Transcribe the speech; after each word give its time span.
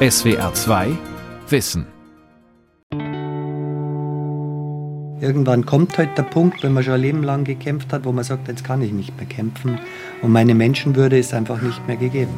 SWR 0.00 0.54
2 0.54 0.96
Wissen. 1.48 1.84
Irgendwann 5.20 5.66
kommt 5.66 5.98
halt 5.98 6.16
der 6.16 6.22
Punkt, 6.22 6.62
wenn 6.62 6.72
man 6.72 6.84
schon 6.84 6.94
ein 6.94 7.00
Leben 7.00 7.24
lang 7.24 7.42
gekämpft 7.42 7.92
hat, 7.92 8.04
wo 8.04 8.12
man 8.12 8.22
sagt, 8.22 8.46
jetzt 8.46 8.62
kann 8.62 8.80
ich 8.80 8.92
nicht 8.92 9.16
mehr 9.16 9.26
kämpfen 9.26 9.80
und 10.22 10.30
meine 10.30 10.54
Menschenwürde 10.54 11.18
ist 11.18 11.34
einfach 11.34 11.60
nicht 11.60 11.84
mehr 11.88 11.96
gegeben. 11.96 12.30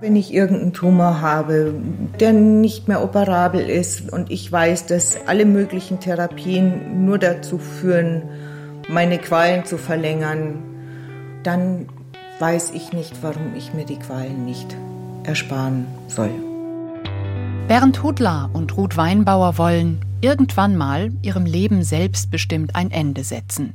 Wenn 0.00 0.16
ich 0.16 0.34
irgendeinen 0.34 0.72
Tumor 0.72 1.20
habe, 1.20 1.72
der 2.18 2.32
nicht 2.32 2.88
mehr 2.88 3.04
operabel 3.04 3.60
ist 3.60 4.12
und 4.12 4.28
ich 4.28 4.50
weiß, 4.50 4.86
dass 4.86 5.24
alle 5.28 5.44
möglichen 5.44 6.00
Therapien 6.00 7.04
nur 7.04 7.18
dazu 7.18 7.58
führen, 7.58 8.24
meine 8.88 9.18
Qualen 9.18 9.64
zu 9.64 9.78
verlängern, 9.78 10.64
dann 11.44 11.86
weiß 12.40 12.72
ich 12.74 12.92
nicht, 12.92 13.22
warum 13.22 13.54
ich 13.56 13.72
mir 13.72 13.84
die 13.84 14.00
Qualen 14.00 14.44
nicht 14.44 14.76
ersparen 15.24 15.86
soll. 16.08 16.30
Bernd 17.68 18.02
Hudler 18.02 18.50
und 18.52 18.76
Ruth 18.76 18.96
Weinbauer 18.96 19.58
wollen 19.58 20.04
irgendwann 20.20 20.76
mal 20.76 21.12
ihrem 21.22 21.46
Leben 21.46 21.82
selbstbestimmt 21.82 22.74
ein 22.74 22.90
Ende 22.90 23.24
setzen. 23.24 23.74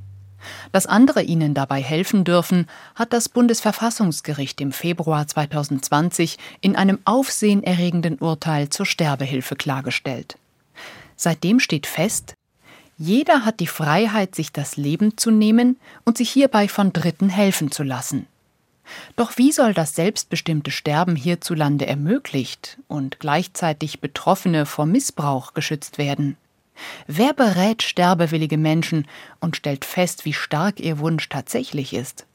Dass 0.72 0.86
andere 0.86 1.24
ihnen 1.24 1.54
dabei 1.54 1.82
helfen 1.82 2.24
dürfen, 2.24 2.68
hat 2.94 3.14
das 3.14 3.30
Bundesverfassungsgericht 3.30 4.62
im 4.62 4.72
Februar 4.72 5.28
2020 5.28 6.38
in 6.62 6.76
einem 6.76 7.00
aufsehenerregenden 7.06 8.20
Urteil 8.20 8.70
zur 8.70 8.86
Sterbehilfe 8.86 9.56
klargestellt. 9.56 10.38
Seitdem 11.16 11.60
steht 11.60 11.88
fest, 11.88 12.34
jeder 12.98 13.44
hat 13.44 13.60
die 13.60 13.68
Freiheit, 13.68 14.36
sich 14.36 14.52
das 14.52 14.78
Leben 14.78 15.18
zu 15.18 15.32
nehmen 15.32 15.78
und 16.06 16.18
sich 16.18 16.30
hierbei 16.30 16.68
von 16.68 16.94
Dritten 16.94 17.30
helfen 17.30 17.72
zu 17.72 17.84
lassen. 17.84 18.28
Doch 19.16 19.38
wie 19.38 19.52
soll 19.52 19.74
das 19.74 19.96
selbstbestimmte 19.96 20.72
Sterben 20.72 21.16
hierzulande 21.16 21.88
ermöglicht 21.88 22.78
und 22.88 23.20
gleichzeitig 23.20 24.00
Betroffene 24.00 24.66
vor 24.66 24.86
Missbrauch 24.86 25.54
geschützt 25.54 25.98
werden? 25.98 26.38
Wer 27.08 27.34
berät 27.34 27.84
sterbewillige 27.84 28.58
Menschen 28.58 29.08
und 29.40 29.56
stellt 29.56 29.86
fest, 29.86 30.26
wie 30.26 30.34
stark 30.34 30.80
ihr 30.80 31.00
Wunsch 31.00 31.30
tatsächlich 31.30 31.94
ist? 31.94 32.26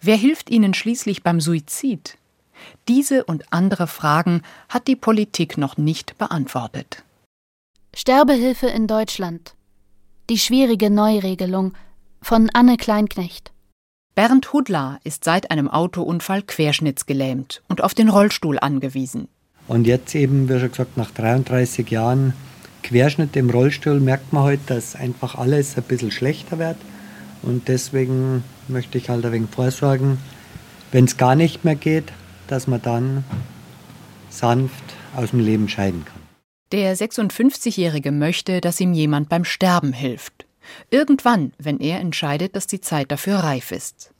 Wer 0.00 0.16
hilft 0.16 0.50
ihnen 0.50 0.74
schließlich 0.74 1.22
beim 1.22 1.40
Suizid? 1.40 2.18
Diese 2.88 3.24
und 3.24 3.52
andere 3.52 3.86
Fragen 3.86 4.42
hat 4.68 4.86
die 4.86 4.96
Politik 4.96 5.56
noch 5.56 5.76
nicht 5.76 6.18
beantwortet. 6.18 7.02
Sterbehilfe 7.94 8.66
in 8.66 8.86
Deutschland. 8.86 9.54
Die 10.28 10.38
schwierige 10.38 10.90
Neuregelung 10.90 11.74
von 12.22 12.50
Anne 12.52 12.76
Kleinknecht. 12.76 13.50
Bernd 14.20 14.52
Hudler 14.52 15.00
ist 15.02 15.24
seit 15.24 15.50
einem 15.50 15.66
Autounfall 15.66 16.42
querschnittsgelähmt 16.42 17.62
und 17.68 17.82
auf 17.82 17.94
den 17.94 18.10
Rollstuhl 18.10 18.58
angewiesen. 18.58 19.28
Und 19.66 19.86
jetzt 19.86 20.14
eben, 20.14 20.50
wie 20.50 20.60
schon 20.60 20.68
gesagt, 20.68 20.98
nach 20.98 21.10
33 21.10 21.88
Jahren 21.88 22.34
Querschnitt 22.82 23.34
im 23.34 23.48
Rollstuhl 23.48 23.98
merkt 23.98 24.34
man 24.34 24.42
halt, 24.42 24.60
dass 24.66 24.94
einfach 24.94 25.36
alles 25.36 25.74
ein 25.78 25.84
bisschen 25.84 26.10
schlechter 26.10 26.58
wird. 26.58 26.76
Und 27.40 27.68
deswegen 27.68 28.44
möchte 28.68 28.98
ich 28.98 29.08
halt 29.08 29.24
ein 29.24 29.32
wenig 29.32 29.48
vorsorgen, 29.48 30.18
wenn 30.92 31.06
es 31.06 31.16
gar 31.16 31.34
nicht 31.34 31.64
mehr 31.64 31.76
geht, 31.76 32.12
dass 32.46 32.66
man 32.66 32.82
dann 32.82 33.24
sanft 34.28 34.84
aus 35.16 35.30
dem 35.30 35.40
Leben 35.40 35.66
scheiden 35.66 36.04
kann. 36.04 36.20
Der 36.72 36.94
56-Jährige 36.94 38.12
möchte, 38.12 38.60
dass 38.60 38.80
ihm 38.80 38.92
jemand 38.92 39.30
beim 39.30 39.46
Sterben 39.46 39.94
hilft. 39.94 40.44
Irgendwann, 40.90 41.52
wenn 41.58 41.78
er 41.78 42.00
entscheidet, 42.00 42.56
dass 42.56 42.66
die 42.66 42.80
Zeit 42.80 43.10
dafür 43.10 43.36
reif 43.36 43.70
ist. 43.72 44.12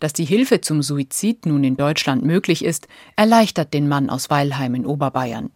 Dass 0.00 0.12
die 0.12 0.24
Hilfe 0.24 0.60
zum 0.60 0.82
Suizid 0.82 1.46
nun 1.46 1.64
in 1.64 1.76
Deutschland 1.76 2.24
möglich 2.24 2.64
ist, 2.64 2.88
erleichtert 3.16 3.74
den 3.74 3.88
Mann 3.88 4.10
aus 4.10 4.30
Weilheim 4.30 4.74
in 4.74 4.86
Oberbayern. 4.86 5.50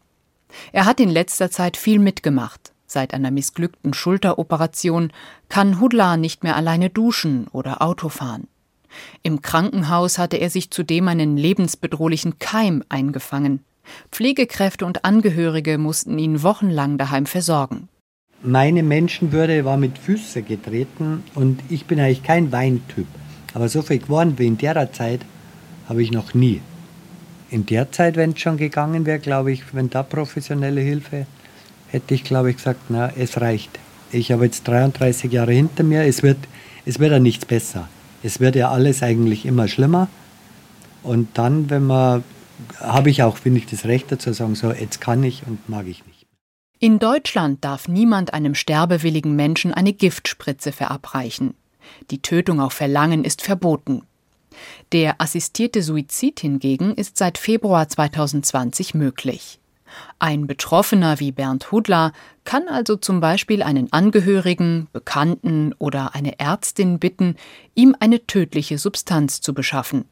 Er 0.73 0.85
hat 0.85 1.01
in 1.01 1.11
letzter 1.11 1.51
Zeit 1.51 1.77
viel 1.77 1.99
mitgemacht. 1.99 2.73
Seit 2.87 3.15
einer 3.15 3.31
missglückten 3.31 3.95
Schulteroperation 3.95 5.13
kann 5.49 5.81
Hudla 5.81 6.17
nicht 6.17 6.45
mehr 6.45 6.57
alleine 6.57 6.89
duschen 6.89 7.49
oder 7.49 7.83
Auto 7.83 8.09
fahren. 8.09 8.47
Im 9.23 9.43
Krankenhaus 9.43 10.19
hatte 10.19 10.37
er 10.37 10.51
sich 10.51 10.71
zudem 10.71 11.09
einen 11.09 11.37
lebensbedrohlichen 11.37 12.39
Keim 12.39 12.83
eingefangen. 12.89 13.65
Pflegekräfte 14.11 14.87
und 14.87 15.05
Angehörige 15.05 15.79
mussten 15.79 16.19
ihn 16.19 16.43
wochenlang 16.43 16.97
daheim 16.97 17.27
versorgen. 17.27 17.89
Meine 18.47 18.83
Menschenwürde 18.83 19.65
war 19.65 19.77
mit 19.77 19.99
Füßen 19.99 20.47
getreten 20.47 21.25
und 21.35 21.61
ich 21.69 21.85
bin 21.85 22.01
eigentlich 22.01 22.23
kein 22.23 22.53
Weintyp. 22.53 23.07
Aber 23.53 23.69
so 23.69 23.83
viel 23.83 23.99
geworden 23.99 24.35
wie 24.39 24.47
in 24.47 24.57
der 24.57 24.93
Zeit 24.93 25.21
habe 25.89 26.03
ich 26.03 26.11
noch 26.11 26.33
nie 26.33 26.61
in 27.51 27.67
der 27.67 27.93
Zeit, 27.93 28.17
wenn 28.17 28.33
es 28.33 28.41
schon 28.41 28.57
gegangen 28.57 29.07
wäre, 29.07 29.19
glaube 29.19 29.53
ich, 29.53 29.63
wenn 29.75 29.91
da 29.91 30.03
professionelle 30.03 30.81
Hilfe, 30.81 31.27
hätte 31.89 32.15
ich, 32.15 32.25
glaube 32.25 32.51
ich, 32.51 32.57
gesagt, 32.57 32.81
na, 32.89 33.13
es 33.17 33.41
reicht. 33.41 33.79
Ich 34.13 34.33
habe 34.33 34.45
jetzt 34.45 34.67
33 34.67 35.33
Jahre 35.33 35.53
hinter 35.53 35.83
mir, 35.83 36.03
es 36.03 36.23
wird, 36.23 36.39
es 36.85 36.99
wird 36.99 37.13
ja 37.13 37.19
nichts 37.19 37.45
besser. 37.45 37.89
Es 38.23 38.41
wird 38.41 38.57
ja 38.57 38.71
alles 38.71 39.03
eigentlich 39.03 39.47
immer 39.47 39.69
schlimmer. 39.69 40.09
Und 41.03 41.29
dann, 41.35 41.71
wenn 41.71 41.87
man, 41.87 42.25
habe 42.81 43.11
ich 43.11 43.23
auch, 43.23 43.37
finde 43.37 43.61
ich, 43.61 43.67
das 43.67 43.85
Recht 43.85 44.11
dazu 44.11 44.33
sagen, 44.33 44.55
so, 44.55 44.73
jetzt 44.73 45.01
kann 45.01 45.23
ich 45.23 45.47
und 45.47 45.69
mag 45.69 45.87
ich 45.87 46.05
nicht. 46.07 46.16
In 46.79 46.99
Deutschland 46.99 47.65
darf 47.65 47.89
niemand 47.89 48.35
einem 48.35 48.55
sterbewilligen 48.55 49.35
Menschen 49.35 49.73
eine 49.73 49.95
Giftspritze 49.95 50.73
verabreichen. 50.73 51.55
Die 52.11 52.21
Tötung 52.21 52.61
auf 52.61 52.75
Verlangen 52.75 53.25
ist 53.25 53.41
verboten. 53.41 54.03
Der 54.93 55.19
assistierte 55.19 55.83
Suizid 55.83 56.41
hingegen 56.41 56.95
ist 56.95 57.17
seit 57.17 57.39
Februar 57.39 57.89
2020 57.89 58.95
möglich. 58.95 59.59
Ein 60.19 60.47
Betroffener 60.47 61.19
wie 61.19 61.33
Bernd 61.33 61.73
Hudler 61.73 62.13
kann 62.45 62.69
also 62.69 62.97
zum 62.97 63.21
Beispiel 63.21 63.63
einen 63.63 63.91
Angehörigen, 63.93 64.89
Bekannten 64.93 65.75
oder 65.79 66.15
eine 66.15 66.39
Ärztin 66.39 66.99
bitten, 66.99 67.37
ihm 67.75 67.97
eine 68.01 68.27
tödliche 68.27 68.77
Substanz 68.77 69.41
zu 69.41 69.55
beschaffen. 69.55 70.05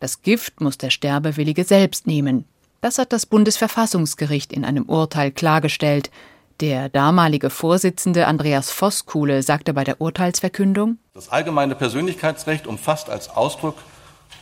Das 0.00 0.22
Gift 0.22 0.62
muss 0.62 0.78
der 0.78 0.90
Sterbewillige 0.90 1.64
selbst 1.64 2.06
nehmen. 2.06 2.46
Das 2.82 2.98
hat 2.98 3.12
das 3.12 3.26
Bundesverfassungsgericht 3.26 4.52
in 4.52 4.64
einem 4.64 4.86
Urteil 4.86 5.30
klargestellt. 5.30 6.10
Der 6.58 6.88
damalige 6.88 7.48
Vorsitzende 7.48 8.26
Andreas 8.26 8.72
Voskuhle 8.72 9.44
sagte 9.44 9.72
bei 9.72 9.84
der 9.84 10.00
Urteilsverkündung 10.00 10.98
Das 11.14 11.28
allgemeine 11.28 11.76
Persönlichkeitsrecht 11.76 12.66
umfasst 12.66 13.08
als 13.08 13.30
Ausdruck 13.30 13.76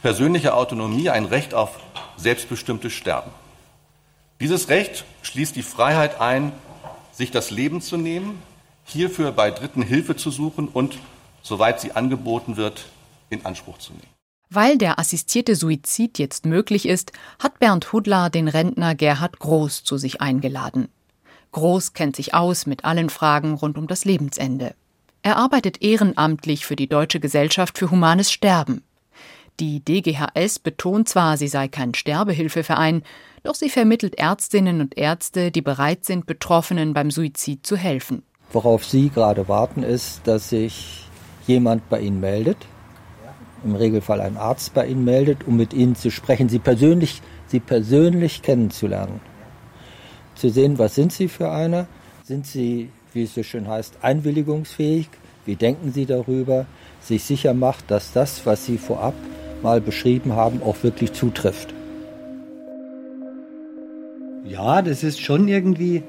persönlicher 0.01 0.57
Autonomie 0.57 1.11
ein 1.11 1.27
Recht 1.27 1.53
auf 1.53 1.79
selbstbestimmtes 2.17 2.95
Sterben. 2.95 3.31
Dieses 4.41 4.71
Recht 4.71 5.05
schließt 5.21 5.55
die 5.55 5.63
Freiheit 5.63 6.19
ein, 6.19 6.53
sich 7.13 7.31
das 7.31 7.51
Leben 7.51 7.83
zu 7.83 7.99
nehmen, 7.99 8.41
hierfür 8.85 9.33
bei 9.33 9.51
Dritten 9.51 9.83
Hilfe 9.83 10.17
zu 10.17 10.31
suchen 10.31 10.67
und, 10.67 10.97
soweit 11.43 11.79
sie 11.79 11.93
angeboten 11.93 12.57
wird, 12.57 12.87
in 13.29 13.45
Anspruch 13.45 13.77
zu 13.77 13.93
nehmen. 13.93 14.10
Weil 14.53 14.79
der 14.79 14.99
assistierte 14.99 15.55
Suizid 15.55 16.19
jetzt 16.19 16.45
möglich 16.45 16.89
ist, 16.89 17.13
hat 17.39 17.61
Bernd 17.61 17.93
Hudler 17.93 18.31
den 18.31 18.49
Rentner 18.49 18.97
Gerhard 18.97 19.39
Groß 19.39 19.85
zu 19.85 19.97
sich 19.97 20.21
eingeladen. 20.21 20.89
Groß 21.53 21.93
kennt 21.93 22.17
sich 22.17 22.35
aus 22.35 22.67
mit 22.67 22.85
allen 22.85 23.11
Fragen 23.11 23.55
rund 23.55 23.79
um 23.79 23.87
das 23.87 24.05
Lebensende. 24.05 24.75
Er 25.23 25.37
arbeitet 25.37 25.83
ehrenamtlich 25.83 26.67
für 26.67 26.75
die 26.75 26.89
Deutsche 26.89 27.21
Gesellschaft 27.21 27.79
für 27.79 27.93
humanes 27.93 28.33
Sterben. 28.33 28.83
Die 29.61 29.85
DGHS 29.85 30.59
betont 30.59 31.09
zwar, 31.09 31.37
sie 31.37 31.49
sei 31.49 31.69
kein 31.69 31.95
Sterbehilfeverein, 31.95 33.05
doch 33.45 33.55
sie 33.55 33.71
vermittelt 33.71 34.19
Ärztinnen 34.19 34.81
und 34.81 34.99
Ärzte, 34.99 35.53
die 35.53 35.63
bereit 35.63 36.05
sind, 36.05 36.27
Betroffenen 36.27 36.93
beim 36.93 37.13
Suizid 37.13 37.65
zu 37.65 37.77
helfen. 37.77 38.25
Worauf 38.53 38.85
Sie 38.85 39.11
gerade 39.11 39.47
warten, 39.47 39.85
ist, 39.85 40.23
dass 40.25 40.49
sich 40.49 41.05
jemand 41.47 41.89
bei 41.89 42.01
Ihnen 42.01 42.19
meldet, 42.19 42.57
im 43.65 43.75
Regelfall 43.75 44.21
ein 44.21 44.37
Arzt 44.37 44.75
bei 44.75 44.87
Ihnen 44.87 45.05
meldet, 45.05 45.47
um 45.47 45.57
mit 45.57 45.73
Ihnen 45.73 45.95
zu 45.95 46.11
sprechen, 46.11 46.49
Sie 46.49 46.59
persönlich, 46.59 47.23
Sie 47.47 47.61
persönlich 47.61 48.43
kennenzulernen 48.43 49.21
zu 50.41 50.49
sehen, 50.49 50.79
was 50.79 50.95
sind 50.95 51.13
Sie 51.13 51.29
für 51.29 51.51
einer? 51.51 51.87
Sind 52.25 52.47
Sie, 52.47 52.89
wie 53.13 53.25
es 53.25 53.35
so 53.35 53.43
schön 53.43 53.69
heißt, 53.69 53.99
einwilligungsfähig? 54.01 55.09
Wie 55.45 55.57
denken 55.57 55.93
Sie 55.93 56.07
darüber? 56.07 56.67
Sich 57.01 57.25
sicher 57.25 57.55
macht, 57.55 57.91
dass 57.91 58.13
das, 58.13 58.47
was 58.47 58.65
Sie 58.65 58.79
vorab 58.79 59.15
mal 59.63 59.81
beschrieben 59.81 60.33
haben, 60.33 60.63
auch 60.63 60.83
wirklich 60.83 61.13
zutrifft. 61.13 61.75
Ja, 64.47 64.81
das 64.81 65.05
ist 65.05 65.21
schon 65.21 65.47
irgendwie 65.47 66.03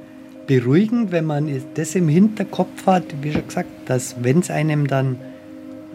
beruhigend, 0.48 1.12
wenn 1.12 1.26
man 1.26 1.52
das 1.76 1.96
im 1.96 2.08
Hinterkopf 2.08 2.86
hat, 2.86 3.04
wie 3.22 3.34
schon 3.34 3.46
gesagt, 3.46 3.70
dass 3.86 4.16
wenn 4.24 4.40
es 4.40 4.50
einem 4.50 4.88
dann, 4.88 5.18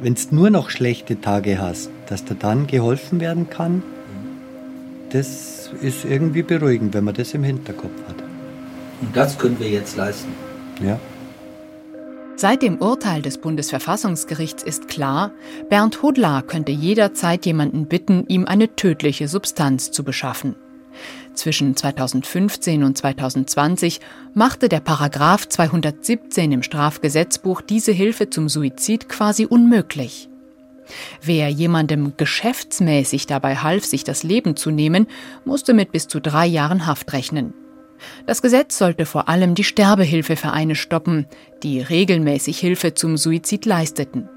wenn 0.01 0.13
es 0.13 0.33
nur 0.33 0.51
noch 0.51 0.71
schlechte 0.71 1.21
Tage 1.21 1.61
hast, 1.61 1.91
dass 2.09 2.25
da 2.25 2.35
dann 2.35 2.67
geholfen 2.67 3.21
werden 3.21 3.49
kann. 3.49 3.83
Das 5.11 5.71
ist 5.81 6.05
irgendwie 6.05 6.43
beruhigend, 6.43 6.95
wenn 6.95 7.05
man 7.05 7.15
das 7.15 7.33
im 7.35 7.45
Hinterkopf 7.45 8.03
hat. 8.09 8.17
Und 9.01 9.17
das 9.17 9.39
können 9.39 9.59
wir 9.59 9.69
jetzt 9.69 9.97
leisten. 9.97 10.33
Ja. 10.83 10.99
Seit 12.39 12.61
dem 12.61 12.79
Urteil 12.79 13.23
des 13.23 13.39
Bundesverfassungsgerichts 13.39 14.63
ist 14.63 14.89
klar, 14.89 15.33
Bernd 15.71 16.03
Hudler 16.03 16.43
könnte 16.43 16.71
jederzeit 16.71 17.47
jemanden 17.47 17.87
bitten, 17.87 18.27
ihm 18.29 18.45
eine 18.45 18.77
tödliche 18.77 19.27
Substanz 19.27 19.91
zu 19.91 20.05
beschaffen. 20.05 20.55
Zwischen 21.37 21.77
2015 21.77 22.83
und 22.83 22.97
2020 22.97 24.01
machte 24.35 24.71
der 24.71 24.81
Paragraph 24.81 25.47
217 25.47 26.51
im 26.51 26.63
Strafgesetzbuch 26.63 27.61
diese 27.61 27.93
Hilfe 27.93 28.31
zum 28.31 28.49
Suizid 28.49 29.09
quasi 29.09 29.45
unmöglich. 29.45 30.31
Wer 31.23 31.51
jemandem 31.51 32.15
geschäftsmäßig 32.17 33.27
dabei 33.27 33.57
half, 33.57 33.85
sich 33.85 34.03
das 34.03 34.23
Leben 34.23 34.57
zu 34.57 34.71
nehmen, 34.71 35.07
musste 35.45 35.75
mit 35.75 35.93
bis 35.93 36.09
zu 36.09 36.21
drei 36.21 36.47
Jahren 36.47 36.87
Haft 36.87 37.13
rechnen. 37.13 37.53
Das 38.27 38.41
Gesetz 38.41 38.79
sollte 38.79 39.05
vor 39.05 39.29
allem 39.29 39.55
die 39.55 39.65
Sterbehilfevereine 39.65 40.75
stoppen, 40.75 41.27
die 41.63 41.81
regelmäßig 41.81 42.59
Hilfe 42.59 42.95
zum 42.95 43.17
Suizid 43.17 43.67
leisteten. 43.67 44.29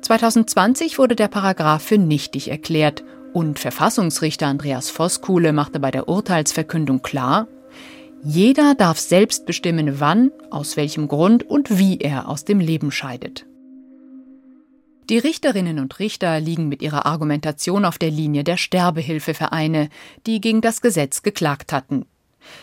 2020 0.00 0.98
wurde 0.98 1.16
der 1.16 1.28
Paragraph 1.28 1.82
für 1.82 1.98
nichtig 1.98 2.50
erklärt 2.50 3.04
und 3.34 3.58
Verfassungsrichter 3.58 4.46
Andreas 4.46 4.90
Voskuhle 4.90 5.52
machte 5.52 5.80
bei 5.80 5.90
der 5.90 6.08
Urteilsverkündung 6.08 7.02
klar, 7.02 7.48
jeder 8.22 8.74
darf 8.74 8.98
selbst 8.98 9.44
bestimmen, 9.44 10.00
wann, 10.00 10.30
aus 10.50 10.76
welchem 10.78 11.08
Grund 11.08 11.42
und 11.42 11.78
wie 11.78 11.98
er 11.98 12.28
aus 12.28 12.44
dem 12.44 12.60
Leben 12.60 12.90
scheidet. 12.90 13.44
Die 15.10 15.18
Richterinnen 15.18 15.80
und 15.80 15.98
Richter 15.98 16.40
liegen 16.40 16.68
mit 16.68 16.80
ihrer 16.80 17.04
Argumentation 17.04 17.84
auf 17.84 17.98
der 17.98 18.10
Linie 18.10 18.44
der 18.44 18.56
Sterbehilfevereine, 18.56 19.90
die 20.26 20.40
gegen 20.40 20.62
das 20.62 20.80
Gesetz 20.80 21.22
geklagt 21.22 21.72
hatten. 21.72 22.06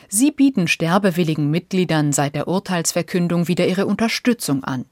Sie 0.08 0.32
bieten 0.32 0.68
sterbewilligen 0.68 1.52
Mitgliedern 1.52 2.14
seit 2.14 2.34
der 2.34 2.48
Urteilsverkündung 2.48 3.48
wieder 3.48 3.68
ihre 3.68 3.86
Unterstützung 3.86 4.64
an. 4.64 4.86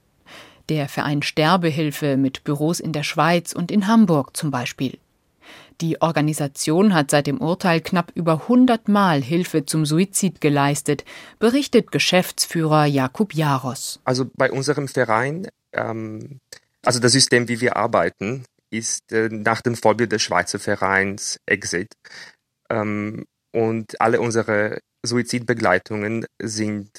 Der 0.68 0.88
Verein 0.90 1.24
Sterbehilfe 1.24 2.18
mit 2.18 2.44
Büros 2.44 2.80
in 2.80 2.92
der 2.92 3.04
Schweiz 3.04 3.54
und 3.54 3.72
in 3.72 3.88
Hamburg 3.88 4.38
zum 4.38 4.52
Beispiel. 4.52 5.00
Die 5.82 6.02
Organisation 6.02 6.94
hat 6.94 7.10
seit 7.10 7.28
dem 7.28 7.40
Urteil 7.40 7.80
knapp 7.80 8.12
über 8.14 8.42
100 8.44 8.90
Mal 8.90 9.22
Hilfe 9.22 9.66
zum 9.66 9.86
Suizid 9.86 10.42
geleistet, 10.42 11.06
berichtet 11.40 11.92
Geschäftsführer 11.92 12.86
Jakub 12.86 13.34
Jaros. 13.34 14.02
Also 14.04 14.30
bei 14.36 14.52
unserem 14.52 14.90
Verein, 14.90 15.48
ähm, 15.72 16.40
also 16.84 17.00
das 17.00 17.14
System, 17.14 17.48
wie 17.48 17.62
wir 17.62 17.78
arbeiten, 17.78 18.44
ist 18.72 19.12
äh, 19.14 19.30
nach 19.30 19.62
dem 19.62 19.76
Vorbild 19.76 20.12
des 20.12 20.22
Schweizer 20.22 20.60
Vereins 20.60 21.40
Exit. 21.46 21.94
Ähm, 22.70 23.26
und 23.52 24.00
alle 24.02 24.20
unsere 24.20 24.80
Suizidbegleitungen 25.04 26.26
sind 26.42 26.90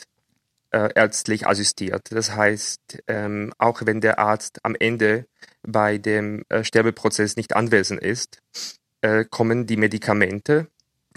äh, 0.70 0.90
ärztlich 0.94 1.46
assistiert. 1.46 2.02
Das 2.10 2.34
heißt, 2.34 3.02
ähm, 3.06 3.52
auch 3.58 3.82
wenn 3.84 4.00
der 4.00 4.18
Arzt 4.18 4.58
am 4.62 4.74
Ende 4.74 5.26
bei 5.62 5.98
dem 5.98 6.44
äh, 6.48 6.64
Sterbeprozess 6.64 7.36
nicht 7.36 7.54
anwesend 7.54 8.00
ist, 8.00 8.38
äh, 9.02 9.24
kommen 9.24 9.66
die 9.66 9.76
Medikamente, 9.76 10.68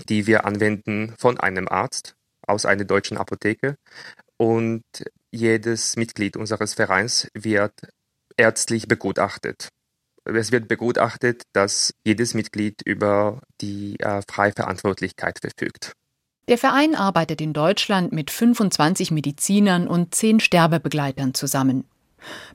die 0.10 0.28
wir 0.28 0.45
anwenden, 0.45 1.13
von 1.18 1.40
einem 1.40 1.68
Arzt 1.68 2.16
aus 2.45 2.66
einer 2.66 2.86
deutschen 2.86 3.18
Apotheke. 3.18 3.78
Und 4.38 4.84
jedes 5.31 5.95
Mitglied 5.95 6.38
unseres 6.38 6.74
Vereins 6.74 7.30
wird 7.34 7.74
ärztlich 8.38 8.88
begutachtet. 8.88 9.69
Es 10.25 10.51
wird 10.51 10.68
begutachtet, 10.68 11.44
dass 11.51 11.94
jedes 12.06 12.34
Mitglied 12.34 12.81
über 12.86 13.42
die 13.62 14.00
äh, 14.00 14.22
freie 14.30 14.54
Verantwortlichkeit 14.54 15.39
verfügt. 15.39 15.94
Der 16.48 16.57
Verein 16.57 16.96
arbeitet 16.96 17.39
in 17.42 17.54
Deutschland 17.54 18.12
mit 18.12 18.30
25 18.30 19.12
Medizinern 19.12 19.88
und 19.88 20.13
10 20.13 20.39
Sterbebegleitern 20.39 21.34
zusammen. 21.34 21.86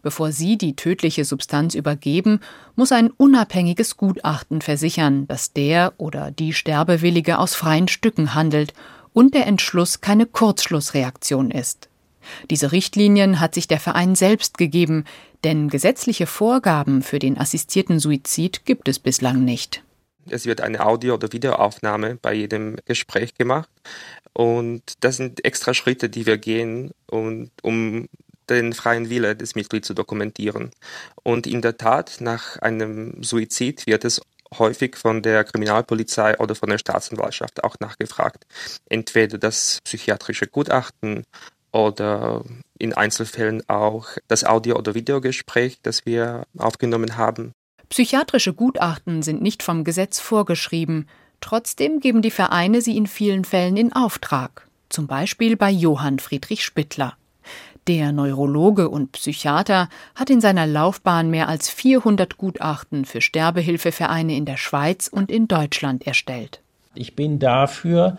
Bevor 0.03 0.33
sie 0.33 0.59
die 0.59 0.77
tödliche 0.77 1.25
Substanz 1.25 1.75
übergeben, 1.75 2.41
muss 2.77 2.93
ein 2.93 3.11
unabhängiges 3.11 3.97
Gutachten 3.97 4.61
versichern, 4.61 5.27
dass 5.27 5.53
der 5.53 5.93
oder 5.99 6.31
die 6.31 6.53
Sterbewillige 6.53 7.39
aus 7.39 7.55
freien 7.55 7.89
Stücken 7.89 8.35
handelt 8.35 8.73
und 9.13 9.35
der 9.35 9.47
Entschluss 9.47 10.01
keine 10.01 10.27
Kurzschlussreaktion 10.27 11.51
ist. 11.51 11.89
Diese 12.51 12.73
Richtlinien 12.73 13.41
hat 13.41 13.55
sich 13.55 13.69
der 13.69 13.81
Verein 13.81 14.15
selbst 14.15 14.59
gegeben, 14.59 15.05
denn 15.45 15.69
gesetzliche 15.69 16.27
Vorgaben 16.27 17.03
für 17.03 17.19
den 17.19 17.39
assistierten 17.39 17.99
Suizid 17.99 18.65
gibt 18.65 18.89
es 18.89 18.99
bislang 18.99 19.45
nicht. 19.45 19.83
Es 20.31 20.47
wird 20.47 20.61
eine 20.61 20.85
Audio- 20.85 21.15
oder 21.15 21.33
Videoaufnahme 21.33 22.17
bei 22.21 22.35
jedem 22.35 22.77
Gespräch 22.85 23.35
gemacht. 23.35 23.71
Und 24.33 24.83
das 25.01 25.17
sind 25.17 25.45
extra 25.45 25.75
Schritte, 25.75 26.09
die 26.09 26.27
wir 26.27 26.39
gehen, 26.39 26.93
und, 27.11 27.51
um 27.63 28.09
den 28.51 28.73
freien 28.73 29.11
Wille 29.11 29.37
des 29.37 29.55
Mitglieds 29.55 29.87
zu 29.87 29.95
dokumentieren. 29.95 30.71
Und 31.23 31.47
in 31.47 31.63
der 31.63 31.77
Tat, 31.77 32.17
nach 32.21 32.57
einem 32.59 33.23
Suizid 33.23 33.87
wird 33.87 34.05
es 34.05 34.21
häufig 34.57 34.97
von 34.97 35.23
der 35.23 35.45
Kriminalpolizei 35.45 36.39
oder 36.39 36.55
von 36.55 36.71
der 36.71 36.79
Staatsanwaltschaft 36.79 37.65
auch 37.65 37.77
nachgefragt. 37.81 38.47
Entweder 38.89 39.39
das 39.39 39.79
psychiatrische 39.85 40.47
Gutachten 40.47 41.25
oder 41.73 42.45
in 42.79 42.95
Einzelfällen 42.95 43.63
auch 43.69 44.09
das 44.27 44.45
Audio- 44.45 44.77
oder 44.77 44.95
Videogespräch, 44.95 45.79
das 45.83 46.07
wir 46.07 46.45
aufgenommen 46.57 47.17
haben. 47.17 47.53
Psychiatrische 47.91 48.55
Gutachten 48.55 49.23
sind 49.23 49.43
nicht 49.43 49.63
vom 49.63 49.85
Gesetz 49.85 50.21
vorgeschrieben. 50.21 51.09
Trotzdem 51.41 52.01
geben 52.01 52.23
die 52.23 52.31
Vereine 52.31 52.81
sie 52.81 52.97
in 52.97 53.07
vielen 53.07 53.45
Fällen 53.45 53.77
in 53.77 53.93
Auftrag. 53.93 54.67
Zum 54.89 55.07
Beispiel 55.07 55.57
bei 55.57 55.71
Johann 55.71 56.19
Friedrich 56.19 56.65
Spittler. 56.65 57.17
Der 57.89 58.13
Neurologe 58.13 58.91
und 58.91 59.13
Psychiater 59.13 59.89
hat 60.15 60.29
in 60.29 60.43
seiner 60.43 60.67
Laufbahn 60.67 61.31
mehr 61.31 61.49
als 61.49 61.71
400 61.71 62.37
Gutachten 62.37 63.07
für 63.07 63.23
Sterbehilfevereine 63.23 64.37
in 64.37 64.45
der 64.45 64.59
Schweiz 64.59 65.09
und 65.09 65.31
in 65.31 65.49
Deutschland 65.49 66.07
erstellt. 66.07 66.61
Ich 66.95 67.17
bin 67.17 67.39
dafür 67.39 68.19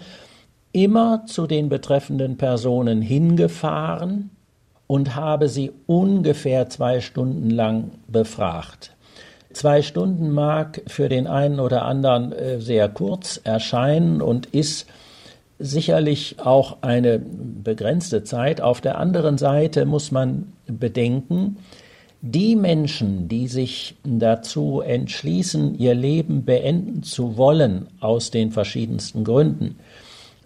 immer 0.71 1.24
zu 1.27 1.45
den 1.45 1.69
betreffenden 1.69 2.38
Personen 2.38 3.04
hingefahren 3.04 4.31
und 4.88 5.16
habe 5.16 5.50
sie 5.50 5.72
ungefähr 5.86 6.68
zwei 6.69 7.00
Stunden 7.00 7.51
lang 7.51 7.92
befragt. 8.07 8.95
Zwei 9.54 9.83
Stunden 9.83 10.31
mag 10.31 10.81
für 10.88 11.10
den 11.10 11.27
einen 11.27 11.60
oder 11.60 11.86
anderen 11.86 12.31
äh, 12.31 12.60
sehr 12.60 12.89
kurz 12.89 13.39
erscheinen 13.44 14.19
und 14.24 14.48
ist 14.48 14.88
sicherlich 15.60 16.38
auch 16.40 16.78
eine 16.82 17.20
begrenzte 17.20 18.24
Zeit. 18.24 18.62
Auf 18.62 18.82
der 18.82 18.98
anderen 18.98 19.38
Seite 19.38 19.86
muss 19.86 20.12
man 20.12 20.54
bedenken, 20.66 21.58
die 22.22 22.56
Menschen, 22.56 23.28
die 23.28 23.48
sich 23.48 23.96
dazu 24.04 24.82
entschließen, 24.82 25.78
ihr 25.78 25.94
Leben 25.94 26.44
beenden 26.44 27.04
zu 27.04 27.38
wollen, 27.38 27.88
aus 28.00 28.32
den 28.32 28.52
verschiedensten 28.52 29.24
Gründen, 29.24 29.78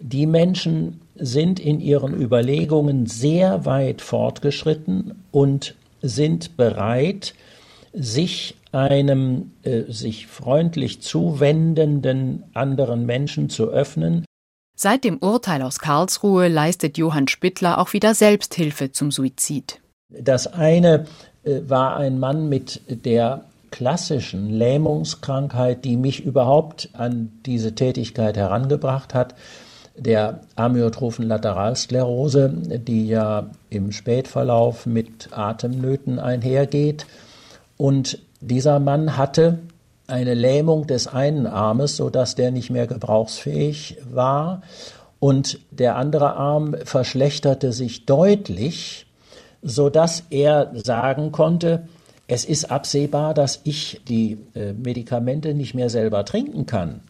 die 0.00 0.26
Menschen 0.26 1.00
sind 1.14 1.60
in 1.60 1.80
ihren 1.80 2.20
Überlegungen 2.20 3.06
sehr 3.06 3.64
weit 3.64 4.02
fortgeschritten 4.02 5.14
und 5.30 5.74
sind 6.02 6.56
bereit, 6.56 7.34
sich 7.92 8.56
einem 8.72 9.52
äh, 9.62 9.82
sich 9.88 10.26
freundlich 10.26 11.00
zuwendenden 11.00 12.42
anderen 12.52 13.06
Menschen 13.06 13.48
zu 13.48 13.68
öffnen 13.68 14.24
Seit 14.76 15.04
dem 15.04 15.18
Urteil 15.18 15.62
aus 15.62 15.78
Karlsruhe 15.78 16.48
leistet 16.48 16.98
Johann 16.98 17.28
Spittler 17.28 17.78
auch 17.78 17.92
wieder 17.92 18.12
Selbsthilfe 18.14 18.90
zum 18.90 19.12
Suizid. 19.12 19.80
Das 20.10 20.48
eine 20.48 21.06
äh, 21.44 21.60
war 21.66 21.96
ein 21.96 22.18
Mann 22.18 22.48
mit 22.48 22.82
der 22.88 23.44
klassischen 23.70 24.50
Lähmungskrankheit, 24.50 25.84
die 25.84 25.96
mich 25.96 26.24
überhaupt 26.24 26.90
an 26.92 27.32
diese 27.46 27.74
Tätigkeit 27.74 28.36
herangebracht 28.36 29.14
hat, 29.14 29.34
der 29.96 30.40
amyotrophen 30.56 31.26
Lateralsklerose, 31.26 32.48
die 32.52 33.08
ja 33.08 33.50
im 33.70 33.92
Spätverlauf 33.92 34.86
mit 34.86 35.28
Atemnöten 35.32 36.18
einhergeht. 36.18 37.06
Und 37.76 38.18
dieser 38.40 38.80
Mann 38.80 39.16
hatte 39.16 39.60
eine 40.06 40.34
Lähmung 40.34 40.86
des 40.86 41.06
einen 41.06 41.46
Armes, 41.46 41.96
sodass 41.96 42.34
der 42.34 42.50
nicht 42.50 42.70
mehr 42.70 42.86
gebrauchsfähig 42.86 43.98
war. 44.10 44.62
Und 45.18 45.58
der 45.70 45.96
andere 45.96 46.34
Arm 46.34 46.74
verschlechterte 46.84 47.72
sich 47.72 48.04
deutlich, 48.04 49.06
sodass 49.62 50.24
er 50.30 50.72
sagen 50.74 51.32
konnte, 51.32 51.88
es 52.26 52.44
ist 52.44 52.70
absehbar, 52.70 53.34
dass 53.34 53.60
ich 53.64 54.00
die 54.08 54.38
äh, 54.54 54.72
Medikamente 54.72 55.54
nicht 55.54 55.74
mehr 55.74 55.90
selber 55.90 56.24
trinken 56.24 56.66
kann. 56.66 57.00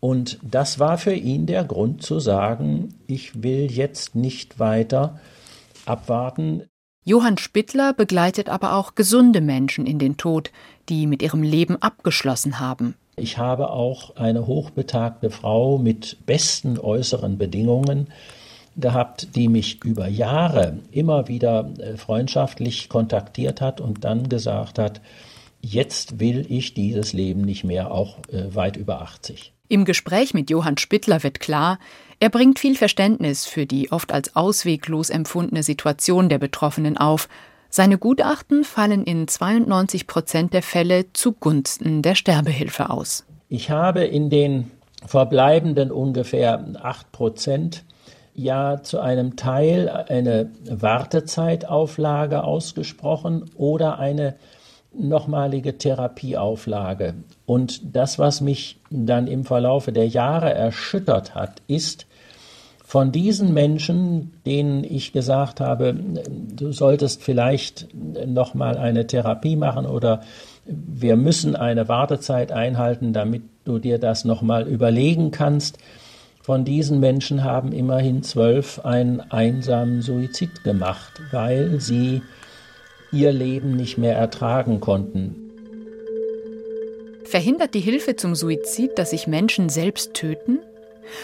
Und 0.00 0.38
das 0.42 0.78
war 0.78 0.96
für 0.96 1.14
ihn 1.14 1.46
der 1.46 1.64
Grund 1.64 2.02
zu 2.02 2.20
sagen, 2.20 2.94
ich 3.06 3.42
will 3.42 3.70
jetzt 3.70 4.14
nicht 4.14 4.58
weiter 4.58 5.18
abwarten. 5.86 6.67
Johann 7.08 7.38
Spittler 7.38 7.94
begleitet 7.94 8.50
aber 8.50 8.74
auch 8.74 8.94
gesunde 8.94 9.40
Menschen 9.40 9.86
in 9.86 9.98
den 9.98 10.18
Tod, 10.18 10.50
die 10.90 11.06
mit 11.06 11.22
ihrem 11.22 11.42
Leben 11.42 11.80
abgeschlossen 11.80 12.60
haben. 12.60 12.96
Ich 13.16 13.38
habe 13.38 13.70
auch 13.70 14.16
eine 14.16 14.46
hochbetagte 14.46 15.30
Frau 15.30 15.78
mit 15.78 16.18
besten 16.26 16.78
äußeren 16.78 17.38
Bedingungen 17.38 18.08
gehabt, 18.76 19.34
die 19.36 19.48
mich 19.48 19.82
über 19.84 20.06
Jahre 20.06 20.80
immer 20.90 21.28
wieder 21.28 21.70
äh, 21.78 21.96
freundschaftlich 21.96 22.90
kontaktiert 22.90 23.62
hat 23.62 23.80
und 23.80 24.04
dann 24.04 24.28
gesagt 24.28 24.78
hat, 24.78 25.00
jetzt 25.62 26.20
will 26.20 26.44
ich 26.50 26.74
dieses 26.74 27.14
Leben 27.14 27.40
nicht 27.40 27.64
mehr, 27.64 27.90
auch 27.90 28.18
äh, 28.30 28.54
weit 28.54 28.76
über 28.76 29.00
80. 29.00 29.54
Im 29.70 29.84
Gespräch 29.84 30.32
mit 30.32 30.48
Johann 30.48 30.78
Spittler 30.78 31.22
wird 31.22 31.40
klar, 31.40 31.78
er 32.20 32.30
bringt 32.30 32.58
viel 32.58 32.74
Verständnis 32.74 33.44
für 33.44 33.66
die 33.66 33.92
oft 33.92 34.12
als 34.12 34.34
ausweglos 34.34 35.10
empfundene 35.10 35.62
Situation 35.62 36.30
der 36.30 36.38
Betroffenen 36.38 36.96
auf. 36.96 37.28
Seine 37.68 37.98
Gutachten 37.98 38.64
fallen 38.64 39.04
in 39.04 39.28
92 39.28 40.06
Prozent 40.06 40.54
der 40.54 40.62
Fälle 40.62 41.12
zugunsten 41.12 42.00
der 42.00 42.14
Sterbehilfe 42.14 42.88
aus. 42.88 43.26
Ich 43.50 43.70
habe 43.70 44.04
in 44.04 44.30
den 44.30 44.70
verbleibenden 45.04 45.92
ungefähr 45.92 46.64
8 46.82 47.12
Prozent 47.12 47.84
ja 48.34 48.82
zu 48.82 49.00
einem 49.00 49.36
Teil 49.36 49.90
eine 49.90 50.50
Wartezeitauflage 50.64 52.42
ausgesprochen 52.42 53.50
oder 53.54 53.98
eine 53.98 54.36
nochmalige 54.92 55.78
Therapieauflage. 55.78 57.14
Und 57.46 57.94
das, 57.96 58.18
was 58.18 58.40
mich 58.40 58.80
dann 58.90 59.26
im 59.26 59.44
Verlaufe 59.44 59.92
der 59.92 60.08
Jahre 60.08 60.52
erschüttert 60.52 61.34
hat, 61.34 61.62
ist, 61.66 62.06
von 62.88 63.12
diesen 63.12 63.52
Menschen, 63.52 64.32
denen 64.46 64.82
ich 64.82 65.12
gesagt 65.12 65.60
habe, 65.60 65.94
du 65.94 66.72
solltest 66.72 67.22
vielleicht 67.22 67.86
nochmal 68.26 68.78
eine 68.78 69.06
Therapie 69.06 69.56
machen 69.56 69.84
oder 69.84 70.22
wir 70.64 71.16
müssen 71.16 71.54
eine 71.54 71.88
Wartezeit 71.88 72.50
einhalten, 72.50 73.12
damit 73.12 73.42
du 73.66 73.78
dir 73.78 73.98
das 73.98 74.24
nochmal 74.24 74.66
überlegen 74.66 75.32
kannst. 75.32 75.76
Von 76.40 76.64
diesen 76.64 76.98
Menschen 76.98 77.44
haben 77.44 77.72
immerhin 77.72 78.22
zwölf 78.22 78.82
einen 78.86 79.20
einsamen 79.20 80.00
Suizid 80.00 80.64
gemacht, 80.64 81.20
weil 81.30 81.80
sie 81.80 82.22
ihr 83.12 83.32
Leben 83.32 83.76
nicht 83.76 83.98
mehr 83.98 84.16
ertragen 84.16 84.80
konnten. 84.80 85.48
Verhindert 87.24 87.74
die 87.74 87.80
Hilfe 87.80 88.16
zum 88.16 88.34
Suizid, 88.34 88.98
dass 88.98 89.10
sich 89.10 89.26
Menschen 89.26 89.68
selbst 89.68 90.14
töten? 90.14 90.60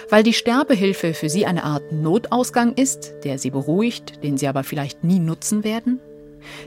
Weil 0.09 0.23
die 0.23 0.33
Sterbehilfe 0.33 1.15
für 1.15 1.29
sie 1.29 1.47
eine 1.47 1.65
Art 1.65 1.93
Notausgang 1.93 2.75
ist, 2.75 3.13
der 3.25 3.39
sie 3.39 3.51
beruhigt, 3.51 4.23
den 4.23 4.37
sie 4.39 4.49
aber 4.49 4.65
vielleicht 4.65 5.05
nie 5.05 5.19
nutzen 5.19 5.65
werden? 5.65 6.01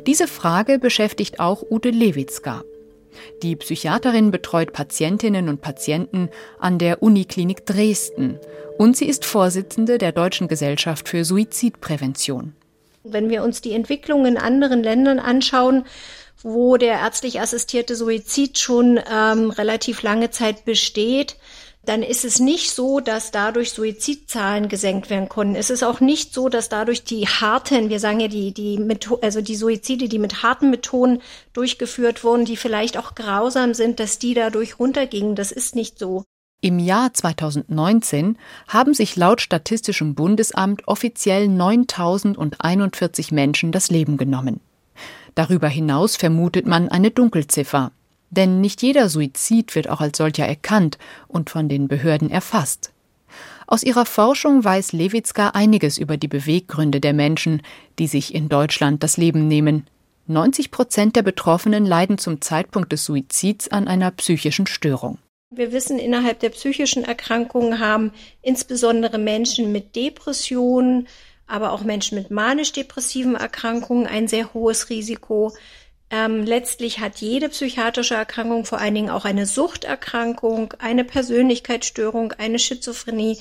Diese 0.05 0.27
Frage 0.27 0.79
beschäftigt 0.79 1.39
auch 1.39 1.63
Ute 1.69 1.89
Lewitzka. 1.89 2.63
Die 3.41 3.55
Psychiaterin 3.55 4.31
betreut 4.31 4.73
Patientinnen 4.73 5.49
und 5.49 5.61
Patienten 5.61 6.29
an 6.59 6.77
der 6.77 7.01
Uniklinik 7.01 7.65
Dresden 7.65 8.39
und 8.77 8.95
sie 8.95 9.05
ist 9.05 9.25
Vorsitzende 9.25 9.97
der 9.97 10.11
Deutschen 10.11 10.47
Gesellschaft 10.47 11.09
für 11.09 11.25
Suizidprävention. 11.25 12.53
Wenn 13.11 13.29
wir 13.29 13.43
uns 13.43 13.61
die 13.61 13.73
Entwicklung 13.73 14.25
in 14.25 14.37
anderen 14.37 14.83
Ländern 14.83 15.19
anschauen, 15.19 15.85
wo 16.43 16.77
der 16.77 16.99
ärztlich 16.99 17.41
assistierte 17.41 17.95
Suizid 17.95 18.59
schon 18.59 18.99
ähm, 19.11 19.49
relativ 19.49 20.03
lange 20.03 20.29
Zeit 20.29 20.65
besteht, 20.65 21.35
dann 21.87 22.03
ist 22.03 22.25
es 22.25 22.39
nicht 22.39 22.71
so, 22.71 22.99
dass 22.99 23.31
dadurch 23.31 23.71
Suizidzahlen 23.71 24.67
gesenkt 24.67 25.09
werden 25.09 25.29
konnten. 25.29 25.55
Es 25.55 25.69
ist 25.69 25.83
auch 25.83 26.01
nicht 26.01 26.33
so, 26.33 26.49
dass 26.49 26.67
dadurch 26.67 27.05
die 27.05 27.27
harten, 27.27 27.89
wir 27.89 27.99
sagen 27.99 28.19
ja 28.19 28.27
die, 28.27 28.53
die, 28.53 28.77
also 29.21 29.41
die 29.41 29.55
Suizide, 29.55 30.09
die 30.09 30.19
mit 30.19 30.43
harten 30.43 30.69
Methoden 30.69 31.21
durchgeführt 31.53 32.25
wurden, 32.25 32.43
die 32.43 32.57
vielleicht 32.57 32.97
auch 32.97 33.15
grausam 33.15 33.73
sind, 33.73 34.01
dass 34.01 34.19
die 34.19 34.33
dadurch 34.33 34.79
runtergingen. 34.79 35.35
Das 35.35 35.53
ist 35.53 35.75
nicht 35.75 35.97
so. 35.97 36.25
Im 36.59 36.79
Jahr 36.79 37.13
2019 37.13 38.35
haben 38.67 38.95
sich 38.95 39.15
laut 39.15 39.41
Statistischem 39.41 40.15
Bundesamt 40.15 40.87
offiziell 40.87 41.47
9041 41.47 43.31
Menschen 43.31 43.71
das 43.71 43.91
Leben 43.91 44.17
genommen. 44.17 44.59
Darüber 45.35 45.67
hinaus 45.67 46.15
vermutet 46.15 46.65
man 46.65 46.89
eine 46.89 47.11
Dunkelziffer. 47.11 47.91
Denn 48.31 48.59
nicht 48.59 48.81
jeder 48.81 49.07
Suizid 49.07 49.75
wird 49.75 49.87
auch 49.87 50.01
als 50.01 50.17
solcher 50.17 50.47
erkannt 50.47 50.97
und 51.27 51.51
von 51.51 51.69
den 51.69 51.87
Behörden 51.87 52.31
erfasst. 52.31 52.91
Aus 53.67 53.83
ihrer 53.83 54.07
Forschung 54.07 54.63
weiß 54.63 54.93
Lewitzka 54.93 55.49
einiges 55.49 55.99
über 55.99 56.17
die 56.17 56.27
Beweggründe 56.27 56.99
der 56.99 57.13
Menschen, 57.13 57.61
die 57.99 58.07
sich 58.07 58.33
in 58.33 58.49
Deutschland 58.49 59.03
das 59.03 59.17
Leben 59.17 59.47
nehmen. 59.47 59.85
90 60.25 60.71
Prozent 60.71 61.15
der 61.15 61.21
Betroffenen 61.21 61.85
leiden 61.85 62.17
zum 62.17 62.41
Zeitpunkt 62.41 62.91
des 62.91 63.05
Suizids 63.05 63.67
an 63.67 63.87
einer 63.87 64.09
psychischen 64.09 64.65
Störung. 64.65 65.19
Wir 65.49 65.71
wissen, 65.71 65.97
innerhalb 65.97 66.41
der 66.41 66.49
psychischen 66.49 67.05
Erkrankungen 67.05 67.79
haben 67.79 68.11
insbesondere 68.41 69.17
Menschen 69.17 69.71
mit 69.71 69.95
Depressionen, 69.95 71.07
aber 71.45 71.71
auch 71.71 71.83
Menschen 71.83 72.17
mit 72.17 72.29
manisch-depressiven 72.31 73.35
Erkrankungen 73.35 74.07
ein 74.07 74.27
sehr 74.27 74.53
hohes 74.53 74.89
Risiko. 74.89 75.55
Ähm, 76.09 76.43
letztlich 76.43 76.99
hat 76.99 77.19
jede 77.19 77.47
psychiatrische 77.47 78.15
Erkrankung 78.15 78.65
vor 78.65 78.79
allen 78.79 78.95
Dingen 78.95 79.09
auch 79.09 79.23
eine 79.23 79.45
Suchterkrankung, 79.45 80.73
eine 80.79 81.05
Persönlichkeitsstörung, 81.05 82.33
eine 82.33 82.59
Schizophrenie. 82.59 83.37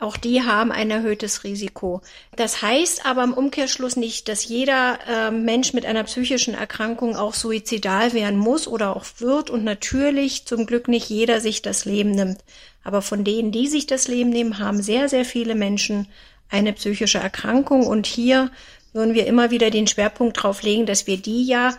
Auch 0.00 0.16
die 0.16 0.42
haben 0.42 0.72
ein 0.72 0.90
erhöhtes 0.90 1.44
Risiko. 1.44 2.00
Das 2.34 2.62
heißt 2.62 3.04
aber 3.04 3.22
im 3.22 3.34
Umkehrschluss 3.34 3.96
nicht, 3.96 4.28
dass 4.28 4.48
jeder 4.48 4.98
äh, 5.06 5.30
Mensch 5.30 5.74
mit 5.74 5.84
einer 5.84 6.04
psychischen 6.04 6.54
Erkrankung 6.54 7.16
auch 7.16 7.34
suizidal 7.34 8.14
werden 8.14 8.38
muss 8.38 8.66
oder 8.66 8.96
auch 8.96 9.04
wird 9.18 9.50
und 9.50 9.62
natürlich 9.62 10.46
zum 10.46 10.64
Glück 10.64 10.88
nicht 10.88 11.10
jeder 11.10 11.40
sich 11.40 11.60
das 11.60 11.84
Leben 11.84 12.12
nimmt. 12.12 12.38
Aber 12.82 13.02
von 13.02 13.24
denen, 13.24 13.52
die 13.52 13.68
sich 13.68 13.86
das 13.86 14.08
Leben 14.08 14.30
nehmen, 14.30 14.58
haben 14.58 14.80
sehr, 14.80 15.10
sehr 15.10 15.26
viele 15.26 15.54
Menschen 15.54 16.08
eine 16.48 16.72
psychische 16.72 17.18
Erkrankung 17.18 17.86
und 17.86 18.06
hier 18.06 18.50
würden 18.94 19.12
wir 19.12 19.26
immer 19.26 19.50
wieder 19.50 19.70
den 19.70 19.86
Schwerpunkt 19.86 20.42
drauf 20.42 20.62
legen, 20.62 20.86
dass 20.86 21.06
wir 21.06 21.18
die 21.18 21.44
ja 21.44 21.74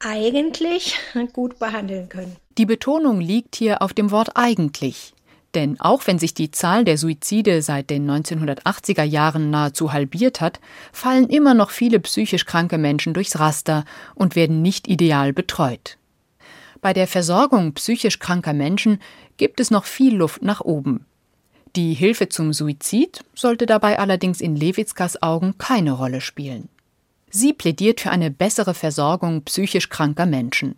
eigentlich 0.00 0.96
gut 1.32 1.60
behandeln 1.60 2.08
können. 2.08 2.36
Die 2.58 2.66
Betonung 2.66 3.20
liegt 3.20 3.54
hier 3.54 3.82
auf 3.82 3.94
dem 3.94 4.10
Wort 4.10 4.30
eigentlich. 4.34 5.14
Denn 5.54 5.78
auch 5.80 6.06
wenn 6.06 6.18
sich 6.18 6.32
die 6.32 6.50
Zahl 6.50 6.84
der 6.84 6.96
Suizide 6.96 7.60
seit 7.60 7.90
den 7.90 8.10
1980er 8.10 9.02
Jahren 9.02 9.50
nahezu 9.50 9.92
halbiert 9.92 10.40
hat, 10.40 10.60
fallen 10.92 11.28
immer 11.28 11.52
noch 11.52 11.70
viele 11.70 12.00
psychisch 12.00 12.46
kranke 12.46 12.78
Menschen 12.78 13.12
durchs 13.12 13.38
Raster 13.38 13.84
und 14.14 14.34
werden 14.34 14.62
nicht 14.62 14.88
ideal 14.88 15.32
betreut. 15.32 15.98
Bei 16.80 16.92
der 16.92 17.06
Versorgung 17.06 17.74
psychisch 17.74 18.18
kranker 18.18 18.54
Menschen 18.54 18.98
gibt 19.36 19.60
es 19.60 19.70
noch 19.70 19.84
viel 19.84 20.16
Luft 20.16 20.42
nach 20.42 20.60
oben. 20.60 21.06
Die 21.76 21.94
Hilfe 21.94 22.28
zum 22.28 22.52
Suizid 22.52 23.24
sollte 23.34 23.66
dabei 23.66 23.98
allerdings 23.98 24.40
in 24.40 24.56
Lewitzkas 24.56 25.22
Augen 25.22 25.56
keine 25.58 25.92
Rolle 25.92 26.20
spielen. 26.20 26.68
Sie 27.30 27.52
plädiert 27.54 28.00
für 28.00 28.10
eine 28.10 28.30
bessere 28.30 28.74
Versorgung 28.74 29.42
psychisch 29.44 29.88
kranker 29.88 30.26
Menschen. 30.26 30.74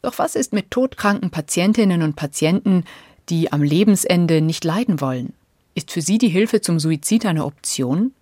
Doch 0.00 0.18
was 0.18 0.36
ist 0.36 0.52
mit 0.52 0.70
todkranken 0.70 1.30
Patientinnen 1.30 2.02
und 2.02 2.14
Patienten, 2.14 2.84
die 3.28 3.52
am 3.52 3.62
Lebensende 3.62 4.40
nicht 4.40 4.64
leiden 4.64 5.00
wollen. 5.00 5.32
Ist 5.74 5.90
für 5.90 6.02
sie 6.02 6.18
die 6.18 6.28
Hilfe 6.28 6.60
zum 6.60 6.78
Suizid 6.78 7.24
eine 7.24 7.44
Option? 7.44 8.12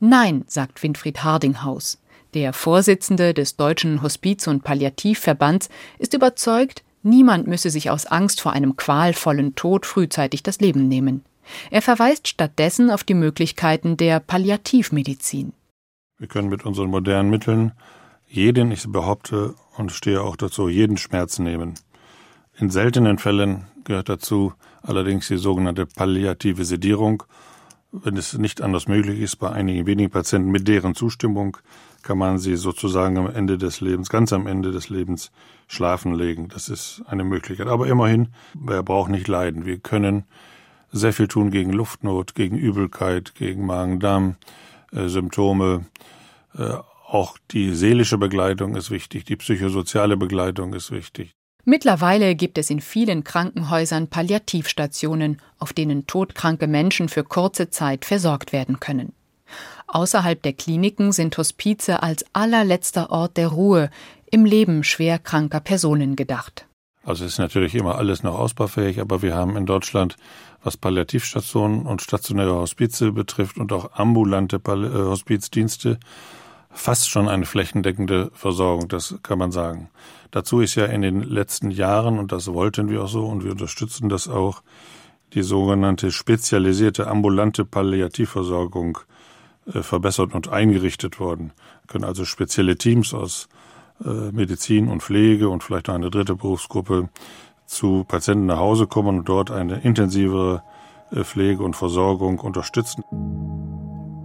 Nein, 0.00 0.44
sagt 0.46 0.82
Winfried 0.82 1.22
Hardinghaus. 1.22 1.98
Der 2.34 2.52
Vorsitzende 2.52 3.34
des 3.34 3.56
Deutschen 3.56 4.02
Hospiz- 4.02 4.46
und 4.46 4.64
Palliativverbands 4.64 5.68
ist 5.98 6.14
überzeugt, 6.14 6.82
niemand 7.02 7.46
müsse 7.46 7.70
sich 7.70 7.90
aus 7.90 8.06
Angst 8.06 8.40
vor 8.40 8.52
einem 8.52 8.76
qualvollen 8.76 9.54
Tod 9.54 9.84
frühzeitig 9.86 10.42
das 10.42 10.60
Leben 10.60 10.88
nehmen. 10.88 11.24
Er 11.70 11.82
verweist 11.82 12.28
stattdessen 12.28 12.90
auf 12.90 13.04
die 13.04 13.14
Möglichkeiten 13.14 13.96
der 13.96 14.20
Palliativmedizin. 14.20 15.52
Wir 16.18 16.28
können 16.28 16.48
mit 16.48 16.64
unseren 16.64 16.90
modernen 16.90 17.30
Mitteln 17.30 17.72
jeden, 18.28 18.70
ich 18.72 18.86
behaupte 18.88 19.54
und 19.76 19.92
stehe 19.92 20.22
auch 20.22 20.36
dazu, 20.36 20.68
jeden 20.68 20.96
Schmerz 20.96 21.38
nehmen. 21.38 21.74
In 22.62 22.70
seltenen 22.70 23.18
Fällen 23.18 23.66
gehört 23.82 24.08
dazu 24.08 24.54
allerdings 24.82 25.26
die 25.26 25.36
sogenannte 25.36 25.84
palliative 25.84 26.64
Sedierung. 26.64 27.24
Wenn 27.90 28.16
es 28.16 28.38
nicht 28.38 28.62
anders 28.62 28.86
möglich 28.86 29.18
ist, 29.18 29.40
bei 29.40 29.50
einigen 29.50 29.84
wenigen 29.84 30.12
Patienten 30.12 30.52
mit 30.52 30.68
deren 30.68 30.94
Zustimmung 30.94 31.56
kann 32.02 32.18
man 32.18 32.38
sie 32.38 32.54
sozusagen 32.54 33.18
am 33.18 33.26
Ende 33.26 33.58
des 33.58 33.80
Lebens, 33.80 34.10
ganz 34.10 34.32
am 34.32 34.46
Ende 34.46 34.70
des 34.70 34.90
Lebens 34.90 35.32
schlafen 35.66 36.14
legen. 36.14 36.50
Das 36.50 36.68
ist 36.68 37.02
eine 37.08 37.24
Möglichkeit. 37.24 37.66
Aber 37.66 37.88
immerhin, 37.88 38.28
wer 38.54 38.84
braucht 38.84 39.10
nicht 39.10 39.26
leiden. 39.26 39.66
Wir 39.66 39.80
können 39.80 40.22
sehr 40.92 41.12
viel 41.12 41.26
tun 41.26 41.50
gegen 41.50 41.72
Luftnot, 41.72 42.36
gegen 42.36 42.56
Übelkeit, 42.56 43.34
gegen 43.34 43.66
Magen-Darm-Symptome. 43.66 45.86
Äh, 46.56 46.74
auch 47.08 47.36
die 47.50 47.74
seelische 47.74 48.18
Begleitung 48.18 48.76
ist 48.76 48.92
wichtig, 48.92 49.24
die 49.24 49.34
psychosoziale 49.34 50.16
Begleitung 50.16 50.74
ist 50.74 50.92
wichtig. 50.92 51.34
Mittlerweile 51.64 52.34
gibt 52.34 52.58
es 52.58 52.70
in 52.70 52.80
vielen 52.80 53.22
Krankenhäusern 53.22 54.08
Palliativstationen, 54.08 55.40
auf 55.58 55.72
denen 55.72 56.08
todkranke 56.08 56.66
Menschen 56.66 57.08
für 57.08 57.22
kurze 57.22 57.70
Zeit 57.70 58.04
versorgt 58.04 58.52
werden 58.52 58.80
können. 58.80 59.12
Außerhalb 59.86 60.42
der 60.42 60.54
Kliniken 60.54 61.12
sind 61.12 61.38
Hospize 61.38 62.02
als 62.02 62.24
allerletzter 62.32 63.10
Ort 63.10 63.36
der 63.36 63.48
Ruhe 63.48 63.90
im 64.30 64.44
Leben 64.44 64.82
schwer 64.82 65.18
kranker 65.18 65.60
Personen 65.60 66.16
gedacht. 66.16 66.66
Also 67.04 67.24
ist 67.24 67.38
natürlich 67.38 67.74
immer 67.74 67.96
alles 67.96 68.22
noch 68.22 68.38
ausbaufähig, 68.38 69.00
aber 69.00 69.22
wir 69.22 69.34
haben 69.34 69.56
in 69.56 69.66
Deutschland, 69.66 70.16
was 70.62 70.76
Palliativstationen 70.76 71.86
und 71.86 72.00
stationäre 72.00 72.54
Hospize 72.54 73.12
betrifft 73.12 73.58
und 73.58 73.72
auch 73.72 73.92
ambulante 73.94 74.56
äh, 74.56 75.04
Hospizdienste, 75.04 75.98
fast 76.72 77.10
schon 77.10 77.28
eine 77.28 77.46
flächendeckende 77.46 78.30
Versorgung, 78.34 78.88
das 78.88 79.16
kann 79.22 79.38
man 79.38 79.52
sagen. 79.52 79.90
Dazu 80.30 80.60
ist 80.60 80.74
ja 80.74 80.86
in 80.86 81.02
den 81.02 81.22
letzten 81.22 81.70
Jahren, 81.70 82.18
und 82.18 82.32
das 82.32 82.52
wollten 82.52 82.88
wir 82.88 83.04
auch 83.04 83.08
so, 83.08 83.26
und 83.26 83.44
wir 83.44 83.52
unterstützen 83.52 84.08
das 84.08 84.28
auch, 84.28 84.62
die 85.34 85.42
sogenannte 85.42 86.10
spezialisierte 86.10 87.06
ambulante 87.06 87.64
Palliativversorgung 87.64 88.98
äh, 89.72 89.82
verbessert 89.82 90.34
und 90.34 90.48
eingerichtet 90.48 91.20
worden. 91.20 91.52
Können 91.86 92.04
also 92.04 92.24
spezielle 92.24 92.76
Teams 92.76 93.14
aus 93.14 93.48
äh, 94.04 94.32
Medizin 94.32 94.88
und 94.88 95.02
Pflege 95.02 95.48
und 95.48 95.62
vielleicht 95.62 95.88
noch 95.88 95.94
eine 95.94 96.10
dritte 96.10 96.34
Berufsgruppe 96.34 97.08
zu 97.66 98.04
Patienten 98.04 98.46
nach 98.46 98.58
Hause 98.58 98.86
kommen 98.86 99.20
und 99.20 99.28
dort 99.28 99.50
eine 99.50 99.80
intensivere 99.80 100.62
äh, 101.10 101.24
Pflege 101.24 101.62
und 101.62 101.76
Versorgung 101.76 102.38
unterstützen. 102.40 103.04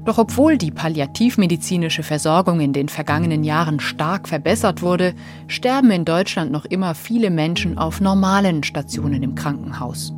Doch 0.08 0.20
obwohl 0.20 0.58
die 0.58 0.72
palliativmedizinische 0.72 2.02
Versorgung 2.02 2.62
in 2.62 2.72
den 2.72 2.88
vergangenen 2.88 3.44
Jahren 3.44 3.82
stark 3.82 4.30
verbessert 4.30 4.82
wurde, 4.82 5.14
sterben 5.48 5.92
in 5.92 6.06
Deutschland 6.06 6.50
noch 6.50 6.64
immer 6.64 6.96
viele 6.96 7.30
Menschen 7.30 7.78
auf 7.78 8.00
normalen 8.00 8.64
Stationen 8.64 9.22
im 9.22 9.36
Krankenhaus. 9.36 10.14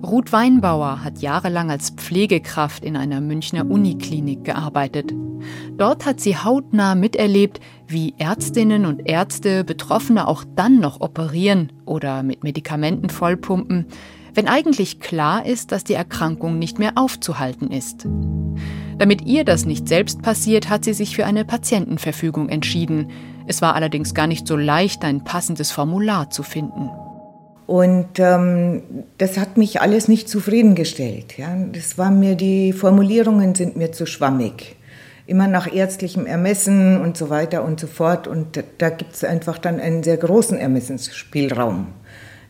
Ruth 0.00 0.32
Weinbauer 0.32 1.02
hat 1.02 1.18
jahrelang 1.22 1.72
als 1.72 1.90
Pflegekraft 1.90 2.84
in 2.84 2.96
einer 2.96 3.20
Münchner 3.20 3.68
Uniklinik 3.68 4.44
gearbeitet. 4.44 5.12
Dort 5.76 6.06
hat 6.06 6.20
sie 6.20 6.36
hautnah 6.36 6.94
miterlebt, 6.94 7.58
wie 7.88 8.14
Ärztinnen 8.16 8.86
und 8.86 9.08
Ärzte 9.08 9.64
Betroffene 9.64 10.28
auch 10.28 10.44
dann 10.54 10.78
noch 10.78 11.00
operieren 11.00 11.72
oder 11.84 12.22
mit 12.22 12.44
Medikamenten 12.44 13.10
vollpumpen, 13.10 13.86
wenn 14.34 14.48
eigentlich 14.48 15.00
klar 15.00 15.46
ist, 15.46 15.72
dass 15.72 15.84
die 15.84 15.94
Erkrankung 15.94 16.58
nicht 16.58 16.78
mehr 16.78 16.92
aufzuhalten 16.96 17.70
ist. 17.70 18.06
Damit 18.98 19.22
ihr 19.22 19.44
das 19.44 19.64
nicht 19.64 19.88
selbst 19.88 20.20
passiert, 20.20 20.68
hat 20.68 20.84
sie 20.84 20.92
sich 20.92 21.16
für 21.16 21.24
eine 21.24 21.44
Patientenverfügung 21.44 22.48
entschieden. 22.50 23.10
Es 23.46 23.62
war 23.62 23.74
allerdings 23.74 24.12
gar 24.12 24.26
nicht 24.26 24.46
so 24.46 24.56
leicht, 24.56 25.04
ein 25.04 25.24
passendes 25.24 25.70
Formular 25.70 26.28
zu 26.28 26.42
finden. 26.42 26.90
Und 27.66 28.18
ähm, 28.18 28.82
das 29.16 29.38
hat 29.38 29.56
mich 29.56 29.80
alles 29.80 30.08
nicht 30.08 30.28
zufriedengestellt. 30.28 31.38
Ja. 31.38 31.56
Das 31.72 31.98
war 31.98 32.10
mir, 32.10 32.34
die 32.34 32.72
Formulierungen 32.72 33.54
sind 33.54 33.76
mir 33.76 33.92
zu 33.92 34.06
schwammig. 34.06 34.76
Immer 35.26 35.46
nach 35.46 35.72
ärztlichem 35.72 36.26
Ermessen 36.26 37.00
und 37.00 37.16
so 37.16 37.30
weiter 37.30 37.64
und 37.64 37.78
so 37.78 37.86
fort. 37.86 38.26
Und 38.26 38.56
da, 38.56 38.62
da 38.78 38.90
gibt 38.90 39.14
es 39.14 39.22
einfach 39.22 39.56
dann 39.56 39.78
einen 39.78 40.02
sehr 40.02 40.16
großen 40.16 40.58
Ermessensspielraum. 40.58 41.86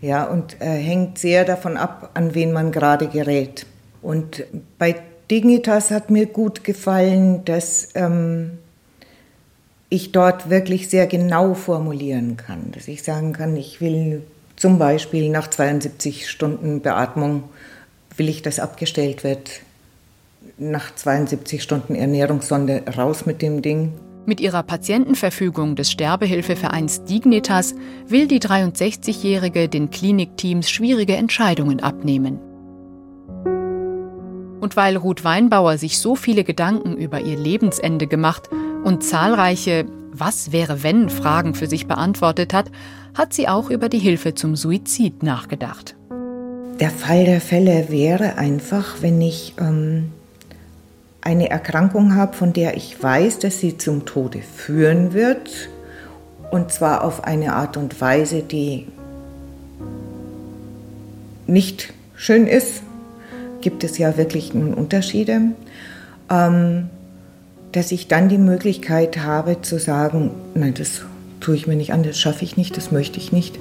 Ja, 0.00 0.25
und 0.25 0.61
äh, 0.61 0.64
hängt 0.64 1.19
sehr 1.19 1.45
davon 1.45 1.76
ab, 1.76 2.11
an 2.14 2.35
wen 2.35 2.52
man 2.52 2.73
gerade 2.73 3.09
gerät. 3.09 3.66
Und 4.02 4.45
bei 4.78 4.97
Dignitas 5.30 5.90
hat 5.90 6.11
mir 6.11 6.26
gut 6.26 6.64
gefallen, 6.64 7.45
dass 7.45 7.90
ähm, 7.95 8.59
ich 9.90 10.12
dort 10.12 10.49
wirklich 10.49 10.88
sehr 10.88 11.07
genau 11.07 11.54
formulieren 11.54 12.37
kann. 12.37 12.73
Dass 12.73 12.88
ich 12.88 13.02
sagen 13.02 13.33
kann, 13.33 13.57
ich 13.57 13.80
will 13.80 14.23
zum 14.57 14.78
Beispiel 14.78 15.30
nach 15.30 15.49
72 15.49 16.28
Stunden 16.28 16.80
Beatmung 16.80 17.45
will 18.16 18.28
ich, 18.28 18.42
dass 18.42 18.59
abgestellt 18.59 19.25
wird. 19.25 19.61
Nach 20.59 20.95
72 20.95 21.62
Stunden 21.62 21.95
Ernährungssonde 21.95 22.83
raus 22.97 23.26
mit 23.26 23.42
dem 23.42 23.62
Ding. 23.62 23.92
Mit 24.30 24.40
ihrer 24.40 24.62
Patientenverfügung 24.62 25.75
des 25.75 25.90
Sterbehilfevereins 25.90 27.02
Dignitas 27.02 27.75
will 28.06 28.28
die 28.28 28.38
63-Jährige 28.38 29.68
den 29.68 29.90
Klinikteams 29.90 30.70
schwierige 30.70 31.16
Entscheidungen 31.16 31.80
abnehmen. 31.80 32.38
Und 34.60 34.76
weil 34.76 34.96
Ruth 34.96 35.25
Weinbauer 35.25 35.78
sich 35.78 35.99
so 35.99 36.14
viele 36.14 36.44
Gedanken 36.44 36.96
über 36.96 37.20
ihr 37.22 37.37
Lebensende 37.37 38.06
gemacht 38.06 38.49
und 38.84 39.02
zahlreiche 39.02 39.87
Was 40.12 40.52
wäre 40.52 40.84
wenn 40.84 41.08
Fragen 41.08 41.56
für 41.56 41.66
sich 41.66 41.88
beantwortet 41.88 42.54
hat, 42.54 42.70
hat 43.18 43.34
sie 43.34 43.49
auch 43.49 43.68
über 43.68 43.88
die 43.88 43.99
Hilfe 43.99 44.34
zum 44.34 44.54
Suizid 44.54 45.25
nachgedacht. 45.25 45.96
Der 46.78 46.90
Fall 46.90 47.25
der 47.25 47.40
Fälle 47.40 47.87
wäre 47.88 48.38
einfach, 48.38 49.02
wenn 49.02 49.20
ich 49.20 49.54
ähm, 49.58 50.12
eine 51.23 51.50
Erkrankung 51.50 52.15
habe, 52.15 52.37
von 52.37 52.52
der 52.52 52.76
ich 52.76 53.02
weiß, 53.02 53.39
dass 53.39 53.61
sie 53.61 53.76
zum 53.76 54.06
Tode 54.06 54.41
führen 54.41 55.13
wird, 55.13 55.69
und 56.50 56.73
zwar 56.73 57.04
auf 57.04 57.25
eine 57.25 57.54
Art 57.54 57.76
und 57.76 58.00
Weise, 58.00 58.43
die 58.43 58.87
nicht 61.47 61.93
schön 62.17 62.47
ist, 62.47 62.83
gibt 63.61 63.85
es 63.85 63.99
ja 63.99 64.17
wirklich 64.17 64.54
Unterschiede, 64.54 65.41
ähm, 66.30 66.89
dass 67.73 67.93
ich 67.93 68.09
dann 68.09 68.28
die 68.28 68.39
Möglichkeit 68.39 69.19
habe 69.19 69.63
zu 69.63 69.78
sagen, 69.78 70.30
nein, 70.54 70.75
das 70.76 71.02
tue 71.41 71.54
ich 71.54 71.67
mir 71.67 71.76
nicht 71.76 71.93
an, 71.93 72.02
das 72.02 72.19
schaffe 72.19 72.45
ich 72.45 72.56
nicht, 72.56 72.76
das 72.76 72.91
möchte 72.91 73.19
ich 73.19 73.33
nicht. 73.33 73.59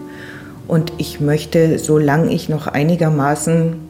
Und 0.67 0.93
ich 0.97 1.19
möchte, 1.19 1.79
solange 1.79 2.31
ich 2.31 2.49
noch 2.49 2.67
einigermaßen 2.67 3.88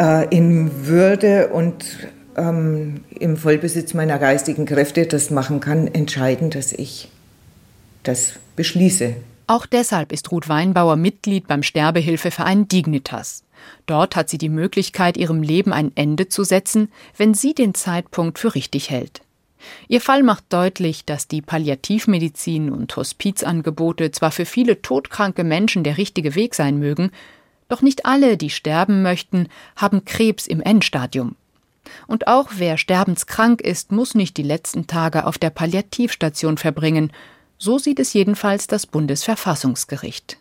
äh, 0.00 0.28
in 0.34 0.86
Würde 0.86 1.48
und 1.48 1.84
ähm, 2.36 3.04
im 3.10 3.36
Vollbesitz 3.36 3.94
meiner 3.94 4.18
geistigen 4.18 4.66
Kräfte 4.66 5.06
das 5.06 5.30
machen 5.30 5.60
kann, 5.60 5.86
entscheiden, 5.86 6.50
dass 6.50 6.72
ich 6.72 7.10
das 8.02 8.34
beschließe. 8.56 9.14
Auch 9.46 9.66
deshalb 9.66 10.12
ist 10.12 10.30
Ruth 10.32 10.48
Weinbauer 10.48 10.96
Mitglied 10.96 11.46
beim 11.46 11.62
Sterbehilfeverein 11.62 12.66
Dignitas. 12.66 13.44
Dort 13.86 14.16
hat 14.16 14.28
sie 14.28 14.38
die 14.38 14.48
Möglichkeit, 14.48 15.16
ihrem 15.16 15.42
Leben 15.42 15.72
ein 15.72 15.92
Ende 15.94 16.28
zu 16.28 16.44
setzen, 16.44 16.90
wenn 17.16 17.34
sie 17.34 17.54
den 17.54 17.74
Zeitpunkt 17.74 18.38
für 18.38 18.54
richtig 18.54 18.90
hält. 18.90 19.20
Ihr 19.88 20.00
Fall 20.00 20.22
macht 20.22 20.44
deutlich, 20.50 21.04
dass 21.04 21.28
die 21.28 21.40
Palliativmedizin 21.40 22.70
und 22.70 22.94
Hospizangebote 22.96 24.10
zwar 24.10 24.30
für 24.30 24.44
viele 24.44 24.82
todkranke 24.82 25.44
Menschen 25.44 25.84
der 25.84 25.98
richtige 25.98 26.34
Weg 26.34 26.54
sein 26.54 26.78
mögen, 26.78 27.10
doch 27.74 27.82
nicht 27.82 28.06
alle, 28.06 28.36
die 28.36 28.50
sterben 28.50 29.02
möchten, 29.02 29.48
haben 29.74 30.04
Krebs 30.04 30.46
im 30.46 30.60
Endstadium. 30.60 31.34
Und 32.06 32.28
auch 32.28 32.50
wer 32.52 32.78
sterbenskrank 32.78 33.60
ist, 33.60 33.90
muss 33.90 34.14
nicht 34.14 34.36
die 34.36 34.44
letzten 34.44 34.86
Tage 34.86 35.26
auf 35.26 35.38
der 35.38 35.50
Palliativstation 35.50 36.56
verbringen. 36.56 37.12
So 37.58 37.78
sieht 37.78 37.98
es 37.98 38.12
jedenfalls 38.12 38.68
das 38.68 38.86
Bundesverfassungsgericht. 38.86 40.38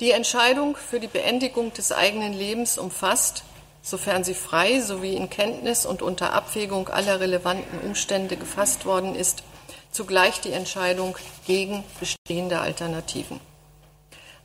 Die 0.00 0.10
Entscheidung 0.10 0.76
für 0.76 1.00
die 1.00 1.08
Beendigung 1.08 1.72
des 1.72 1.90
eigenen 1.90 2.34
Lebens 2.34 2.76
umfasst 2.76 3.44
sofern 3.88 4.22
sie 4.22 4.34
frei 4.34 4.80
sowie 4.80 5.14
in 5.14 5.30
Kenntnis 5.30 5.86
und 5.86 6.02
unter 6.02 6.34
Abwägung 6.34 6.88
aller 6.88 7.20
relevanten 7.20 7.80
Umstände 7.80 8.36
gefasst 8.36 8.84
worden 8.84 9.14
ist, 9.14 9.42
zugleich 9.90 10.40
die 10.40 10.52
Entscheidung 10.52 11.16
gegen 11.46 11.84
bestehende 11.98 12.60
Alternativen. 12.60 13.40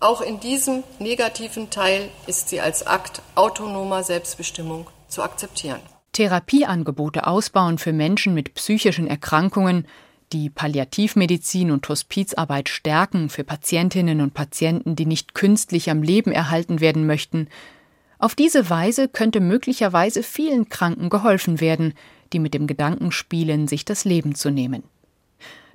Auch 0.03 0.19
in 0.19 0.41
diesem 0.41 0.83
negativen 0.99 1.69
Teil 1.69 2.09
ist 2.27 2.49
sie 2.49 2.59
als 2.59 2.85
Akt 2.85 3.21
autonomer 3.35 4.03
Selbstbestimmung 4.03 4.89
zu 5.07 5.23
akzeptieren. 5.23 5.79
Therapieangebote 6.11 7.25
ausbauen 7.25 7.77
für 7.77 7.93
Menschen 7.93 8.33
mit 8.33 8.53
psychischen 8.53 9.07
Erkrankungen, 9.07 9.87
die 10.33 10.49
Palliativmedizin 10.49 11.71
und 11.71 11.87
Hospizarbeit 11.87 12.67
stärken 12.67 13.29
für 13.29 13.45
Patientinnen 13.45 14.19
und 14.19 14.33
Patienten, 14.33 14.97
die 14.97 15.05
nicht 15.05 15.35
künstlich 15.35 15.89
am 15.89 16.03
Leben 16.03 16.33
erhalten 16.33 16.81
werden 16.81 17.07
möchten, 17.07 17.47
auf 18.19 18.35
diese 18.35 18.69
Weise 18.69 19.07
könnte 19.07 19.39
möglicherweise 19.39 20.21
vielen 20.21 20.67
Kranken 20.67 21.09
geholfen 21.09 21.61
werden, 21.61 21.93
die 22.33 22.39
mit 22.39 22.53
dem 22.53 22.67
Gedanken 22.67 23.13
spielen, 23.13 23.69
sich 23.69 23.85
das 23.85 24.03
Leben 24.03 24.35
zu 24.35 24.49
nehmen. 24.49 24.83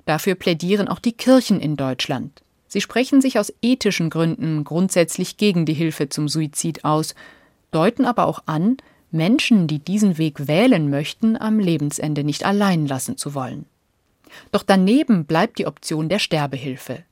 Dafür 0.05 0.35
plädieren 0.35 0.87
auch 0.87 0.99
die 0.99 1.13
Kirchen 1.13 1.59
in 1.59 1.77
Deutschland. 1.77 2.43
Sie 2.69 2.81
sprechen 2.81 3.19
sich 3.19 3.37
aus 3.37 3.51
ethischen 3.61 4.09
Gründen 4.09 4.63
grundsätzlich 4.63 5.35
gegen 5.37 5.65
die 5.65 5.73
Hilfe 5.73 6.07
zum 6.07 6.29
Suizid 6.29 6.85
aus, 6.85 7.15
deuten 7.71 8.05
aber 8.05 8.27
auch 8.27 8.43
an, 8.45 8.77
Menschen, 9.11 9.67
die 9.67 9.79
diesen 9.79 10.17
Weg 10.19 10.47
wählen 10.47 10.89
möchten, 10.89 11.35
am 11.35 11.59
Lebensende 11.59 12.23
nicht 12.23 12.45
allein 12.45 12.85
lassen 12.85 13.17
zu 13.17 13.33
wollen. 13.33 13.65
Doch 14.51 14.63
daneben 14.63 15.25
bleibt 15.25 15.57
die 15.57 15.65
Option 15.65 16.09
der 16.09 16.19
Sterbehilfe. 16.19 17.03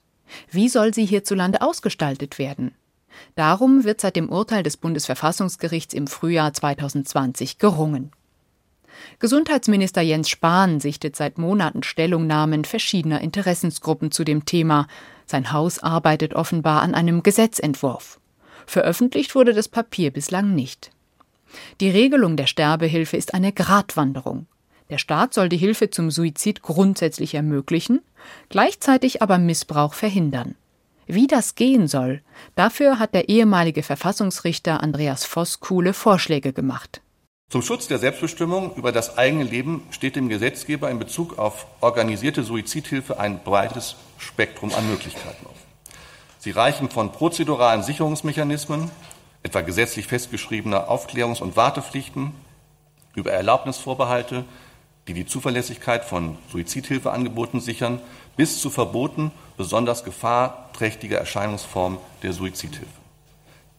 Wie 0.52 0.70
soll 0.70 0.93
sie 0.93 1.06
hierzulande 1.06 1.62
ausgestaltet 1.62 2.38
werden? 2.38 2.72
Darum 3.36 3.84
wird 3.84 4.00
seit 4.00 4.15
dem 4.15 4.30
Urteil 4.30 4.62
des 4.62 4.78
Bundesverfassungsgerichts 4.78 5.96
im 5.96 6.06
Frühjahr 6.06 6.54
2020 6.54 7.58
gerungen. 7.58 8.12
Gesundheitsminister 9.20 10.02
Jens 10.02 10.30
Spahn 10.30 10.80
sichtet 10.80 11.15
seit 11.15 11.38
Monaten 11.38 11.82
Stellungnahmen 11.84 12.65
verschiedener 12.65 13.22
Interessensgruppen 13.22 14.12
zu 14.12 14.24
dem 14.24 14.46
Thema. 14.46 14.88
Sein 15.28 15.52
Haus 15.52 15.80
arbeitet 15.80 16.34
offenbar 16.34 16.82
an 16.82 16.96
einem 16.96 17.22
Gesetzentwurf. 17.22 18.20
Veröffentlicht 18.66 19.36
wurde 19.36 19.54
das 19.54 19.68
Papier 19.68 20.12
bislang 20.12 20.56
nicht. 20.56 20.92
Die 21.82 21.90
Regelung 21.90 22.38
der 22.38 22.48
Sterbehilfe 22.48 23.18
ist 23.18 23.34
eine 23.34 23.52
Gratwanderung. 23.52 24.48
Der 24.90 24.98
Staat 24.98 25.34
soll 25.34 25.50
die 25.50 25.58
Hilfe 25.58 25.90
zum 25.90 26.12
Suizid 26.12 26.62
grundsätzlich 26.62 27.36
ermöglichen, 27.36 28.02
gleichzeitig 28.50 29.22
aber 29.22 29.38
Missbrauch 29.38 29.94
verhindern. 29.94 30.56
Wie 31.08 31.28
das 31.28 31.56
gehen 31.56 31.88
soll, 31.88 32.22
dafür 32.56 33.00
hat 33.00 33.13
der 33.13 33.30
ehemalige 33.30 33.84
Verfassungsrichter 33.84 34.82
Andreas 34.82 35.26
Voss 35.26 35.60
Kuhle 35.60 35.94
Vorschläge 35.94 36.54
gemacht. 36.54 37.02
Zum 37.50 37.62
Schutz 37.62 37.88
der 37.88 37.98
Selbstbestimmung 37.98 38.76
über 38.76 38.92
das 38.92 39.18
eigene 39.18 39.46
Leben 39.46 39.84
steht 39.92 40.18
dem 40.18 40.28
Gesetzgeber 40.28 40.92
in 40.92 41.00
Bezug 41.00 41.38
auf 41.38 41.66
organisierte 41.80 42.44
Suizidhilfe 42.44 43.20
ein 43.20 43.42
breites 43.42 43.96
Spektrum 44.17 44.73
an 44.73 44.89
Möglichkeiten 44.89 45.45
auf. 45.45 45.56
Sie 46.39 46.51
reichen 46.51 46.89
von 46.89 47.12
prozeduralen 47.12 47.84
Sicherungsmechanismen, 47.84 48.91
etwa 49.43 49.62
gesetzlich 49.62 50.08
festgeschriebene 50.08 50.89
Aufklärungs- 50.89 51.41
und 51.41 51.56
Wartepflichten, 51.56 52.34
über 53.15 53.32
Erlaubnisvorbehalte, 53.32 54.45
die 55.08 55.13
die 55.13 55.25
Zuverlässigkeit 55.25 56.06
von 56.06 56.38
Suizidhilfeangeboten 56.51 57.60
sichern, 57.60 58.01
bis 58.36 58.62
zu 58.62 58.69
Verboten 58.69 59.32
besonders 59.56 60.03
gefahrträchtiger 60.03 61.17
Erscheinungsformen 61.17 61.99
der 62.23 62.34
Suizidhilfe. 62.34 62.88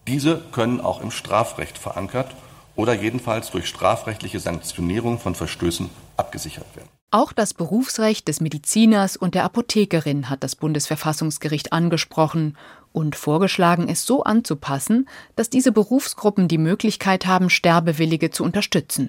Diese 0.07 0.41
können 0.53 0.81
auch 0.81 1.01
im 1.01 1.11
Strafrecht 1.11 1.79
verankert 1.79 2.35
oder 2.77 2.95
jedenfalls 2.95 3.51
durch 3.51 3.67
strafrechtliche 3.69 4.41
Sanktionierung 4.41 5.19
von 5.19 5.35
Verstößen 5.35 5.91
abgesichert 6.17 6.67
werden. 6.75 6.98
Auch 7.11 7.33
das 7.33 7.55
Berufsrecht 7.55 8.29
des 8.29 8.43
Mediziners 8.43 9.17
und 9.17 9.35
der 9.35 9.45
Apothekerin 9.45 10.29
hat 10.29 10.45
das 10.45 10.57
Bundesverfassungsgericht 10.57 11.73
angesprochen 11.73 12.55
und 12.93 13.17
vorgeschlagen, 13.17 13.89
es 13.89 14.05
so 14.05 14.25
anzupassen, 14.25 15.09
dass 15.35 15.49
diese 15.49 15.73
Berufsgruppen 15.73 16.49
die 16.49 16.59
Möglichkeit 16.59 17.25
haben, 17.25 17.49
Sterbewillige 17.49 18.31
zu 18.31 18.45
unterstützen. 18.45 19.09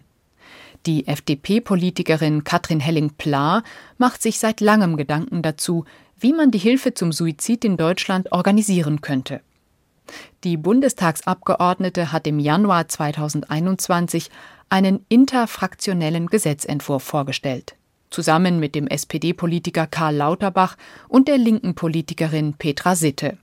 Die 0.85 1.07
FDP-Politikerin 1.07 2.45
Katrin 2.45 2.79
Helling-Pla 2.79 3.63
macht 3.97 4.21
sich 4.21 4.39
seit 4.39 4.61
langem 4.61 4.95
Gedanken 4.95 5.41
dazu, 5.41 5.83
wie 6.17 6.31
man 6.31 6.51
die 6.51 6.57
Hilfe 6.57 6.93
zum 6.93 7.11
Suizid 7.11 7.65
in 7.65 7.75
Deutschland 7.75 8.31
organisieren 8.31 9.01
könnte. 9.01 9.41
Die 10.45 10.55
Bundestagsabgeordnete 10.55 12.13
hat 12.13 12.27
im 12.27 12.39
Januar 12.39 12.87
2021 12.87 14.29
einen 14.69 15.05
interfraktionellen 15.09 16.27
Gesetzentwurf 16.27 17.03
vorgestellt, 17.03 17.75
zusammen 18.09 18.59
mit 18.59 18.75
dem 18.75 18.87
SPD-Politiker 18.87 19.87
Karl 19.87 20.15
Lauterbach 20.15 20.77
und 21.07 21.27
der 21.27 21.37
linken 21.37 21.75
Politikerin 21.75 22.53
Petra 22.53 22.95
Sitte. 22.95 23.37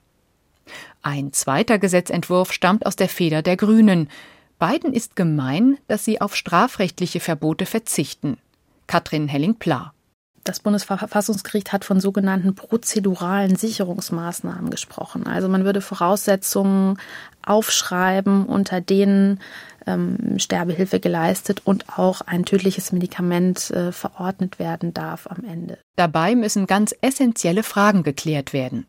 Ein 1.02 1.33
zweiter 1.33 1.79
Gesetzentwurf 1.79 2.52
stammt 2.52 2.87
aus 2.87 2.96
der 2.96 3.09
Feder 3.09 3.42
der 3.42 3.57
Grünen. 3.57 4.09
Beiden 4.59 4.92
ist 4.92 5.16
gemein, 5.16 5.79
dass 5.87 6.05
sie 6.05 6.20
auf 6.20 6.35
strafrechtliche 6.35 7.20
Verbote 7.20 7.66
verzichten. 7.66 8.38
Katrin 8.87 9.29
Helling-Pla. 9.29 9.92
Das 10.46 10.61
Bundesverfassungsgericht 10.61 11.72
hat 11.72 11.85
von 11.85 11.98
sogenannten 11.98 12.55
prozeduralen 12.55 13.57
Sicherungsmaßnahmen 13.57 14.70
gesprochen. 14.70 15.26
Also 15.26 15.48
man 15.48 15.64
würde 15.64 15.81
Voraussetzungen 15.81 16.98
aufschreiben, 17.44 18.46
unter 18.46 18.81
denen 18.81 19.40
ähm, 19.87 20.38
Sterbehilfe 20.38 21.01
geleistet 21.01 21.62
und 21.64 21.99
auch 21.99 22.20
ein 22.20 22.44
tödliches 22.44 22.92
Medikament 22.92 23.70
äh, 23.70 23.92
verordnet 23.92 24.59
werden 24.59 24.94
darf 24.94 25.27
am 25.27 25.44
Ende. 25.44 25.79
Dabei 25.96 26.35
müssen 26.35 26.66
ganz 26.66 26.94
essentielle 27.01 27.62
Fragen 27.62 28.03
geklärt 28.03 28.53
werden. 28.53 28.87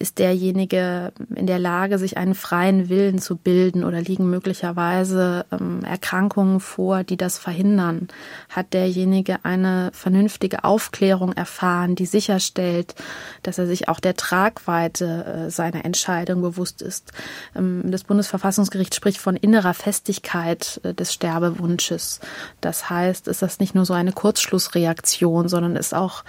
Ist 0.00 0.18
derjenige 0.18 1.12
in 1.34 1.46
der 1.46 1.58
Lage, 1.58 1.98
sich 1.98 2.16
einen 2.16 2.34
freien 2.34 2.88
Willen 2.88 3.18
zu 3.18 3.36
bilden 3.36 3.84
oder 3.84 4.00
liegen 4.00 4.30
möglicherweise 4.30 5.44
ähm, 5.52 5.84
Erkrankungen 5.84 6.60
vor, 6.60 7.04
die 7.04 7.18
das 7.18 7.36
verhindern? 7.36 8.08
Hat 8.48 8.72
derjenige 8.72 9.44
eine 9.44 9.90
vernünftige 9.92 10.64
Aufklärung 10.64 11.34
erfahren, 11.34 11.96
die 11.96 12.06
sicherstellt, 12.06 12.94
dass 13.42 13.58
er 13.58 13.66
sich 13.66 13.90
auch 13.90 14.00
der 14.00 14.16
Tragweite 14.16 15.24
äh, 15.26 15.50
seiner 15.50 15.84
Entscheidung 15.84 16.40
bewusst 16.40 16.80
ist? 16.80 17.12
Ähm, 17.54 17.82
das 17.90 18.04
Bundesverfassungsgericht 18.04 18.94
spricht 18.94 19.18
von 19.18 19.36
innerer 19.36 19.74
Festigkeit 19.74 20.80
äh, 20.82 20.94
des 20.94 21.12
Sterbewunsches. 21.12 22.20
Das 22.62 22.88
heißt, 22.88 23.28
ist 23.28 23.42
das 23.42 23.60
nicht 23.60 23.74
nur 23.74 23.84
so 23.84 23.92
eine 23.92 24.12
Kurzschlussreaktion, 24.12 25.50
sondern 25.50 25.76
ist 25.76 25.94
auch 25.94 26.24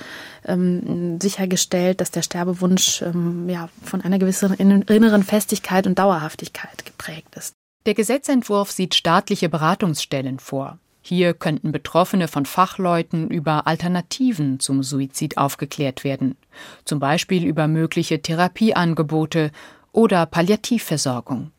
ähm, 0.45 1.21
sichergestellt, 1.21 2.01
dass 2.01 2.11
der 2.11 2.21
Sterbewunsch 2.21 3.01
ähm, 3.01 3.47
von 3.83 4.01
einer 4.01 4.19
gewissen 4.19 4.53
inneren 4.53 5.23
Festigkeit 5.23 5.87
und 5.87 5.99
Dauerhaftigkeit 5.99 6.85
geprägt 6.85 7.35
ist. 7.35 7.53
Der 7.85 7.93
Gesetzentwurf 7.93 8.71
sieht 8.71 8.93
staatliche 8.93 9.49
Beratungsstellen 9.49 10.39
vor. 10.39 10.77
Hier 11.01 11.33
könnten 11.33 11.71
Betroffene 11.71 12.27
von 12.27 12.45
Fachleuten 12.45 13.29
über 13.29 13.65
Alternativen 13.65 14.59
zum 14.59 14.83
Suizid 14.83 15.37
aufgeklärt 15.37 16.03
werden, 16.03 16.37
zum 16.85 16.99
Beispiel 16.99 17.43
über 17.43 17.67
mögliche 17.67 18.21
Therapieangebote 18.21 19.51
oder 19.91 20.27
Palliativversorgung. 20.27 21.51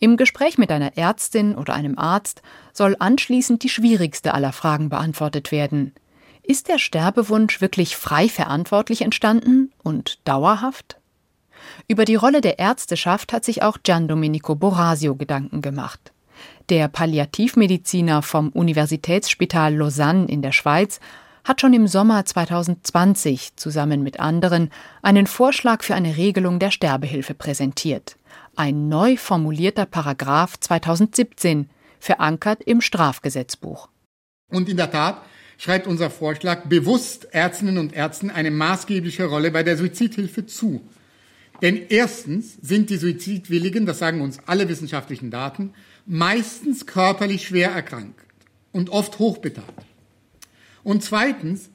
Im 0.00 0.16
Gespräch 0.16 0.58
mit 0.58 0.70
einer 0.70 0.96
Ärztin 0.96 1.54
oder 1.54 1.74
einem 1.74 1.98
Arzt 1.98 2.42
soll 2.72 2.96
anschließend 2.98 3.62
die 3.62 3.68
schwierigste 3.68 4.34
aller 4.34 4.52
Fragen 4.52 4.88
beantwortet 4.88 5.52
werden. 5.52 5.92
Ist 6.42 6.68
der 6.68 6.78
Sterbewunsch 6.78 7.60
wirklich 7.60 7.96
frei 7.96 8.28
verantwortlich 8.28 9.02
entstanden 9.02 9.72
und 9.82 10.18
dauerhaft? 10.28 10.98
Über 11.88 12.04
die 12.04 12.14
Rolle 12.14 12.40
der 12.40 12.58
Ärzteschaft 12.58 13.32
hat 13.32 13.44
sich 13.44 13.62
auch 13.62 13.78
Gian 13.82 14.08
Domenico 14.08 14.54
Borasio 14.54 15.14
Gedanken 15.14 15.62
gemacht. 15.62 16.12
Der 16.68 16.88
Palliativmediziner 16.88 18.22
vom 18.22 18.48
Universitätsspital 18.50 19.74
Lausanne 19.74 20.26
in 20.26 20.42
der 20.42 20.52
Schweiz 20.52 21.00
hat 21.44 21.60
schon 21.60 21.74
im 21.74 21.86
Sommer 21.86 22.24
2020 22.24 23.56
zusammen 23.56 24.02
mit 24.02 24.18
anderen 24.18 24.70
einen 25.02 25.26
Vorschlag 25.26 25.82
für 25.82 25.94
eine 25.94 26.16
Regelung 26.16 26.58
der 26.58 26.70
Sterbehilfe 26.70 27.34
präsentiert. 27.34 28.16
Ein 28.56 28.88
neu 28.88 29.16
formulierter 29.16 29.84
Paragraph 29.84 30.58
2017, 30.58 31.68
verankert 32.04 32.62
im 32.62 32.80
Strafgesetzbuch. 32.80 33.88
Und 34.50 34.68
in 34.68 34.76
der 34.76 34.90
Tat 34.90 35.22
schreibt 35.56 35.86
unser 35.86 36.10
Vorschlag 36.10 36.66
bewusst 36.66 37.28
Ärztinnen 37.32 37.78
und 37.78 37.94
Ärzten 37.94 38.30
eine 38.30 38.50
maßgebliche 38.50 39.24
Rolle 39.24 39.50
bei 39.50 39.62
der 39.62 39.76
Suizidhilfe 39.76 40.46
zu. 40.46 40.82
Denn 41.64 41.80
erstens 41.88 42.58
sind 42.60 42.90
die 42.90 42.98
Suizidwilligen, 42.98 43.86
das 43.86 43.98
sagen 43.98 44.20
uns 44.20 44.36
alle 44.44 44.68
wissenschaftlichen 44.68 45.30
Daten, 45.30 45.72
meistens 46.04 46.84
körperlich 46.84 47.46
schwer 47.46 47.70
erkrankt 47.70 48.20
und 48.70 48.90
oft 48.90 49.18
hochbetagt. 49.18 49.86
Und 50.82 51.02
zweitens 51.02 51.70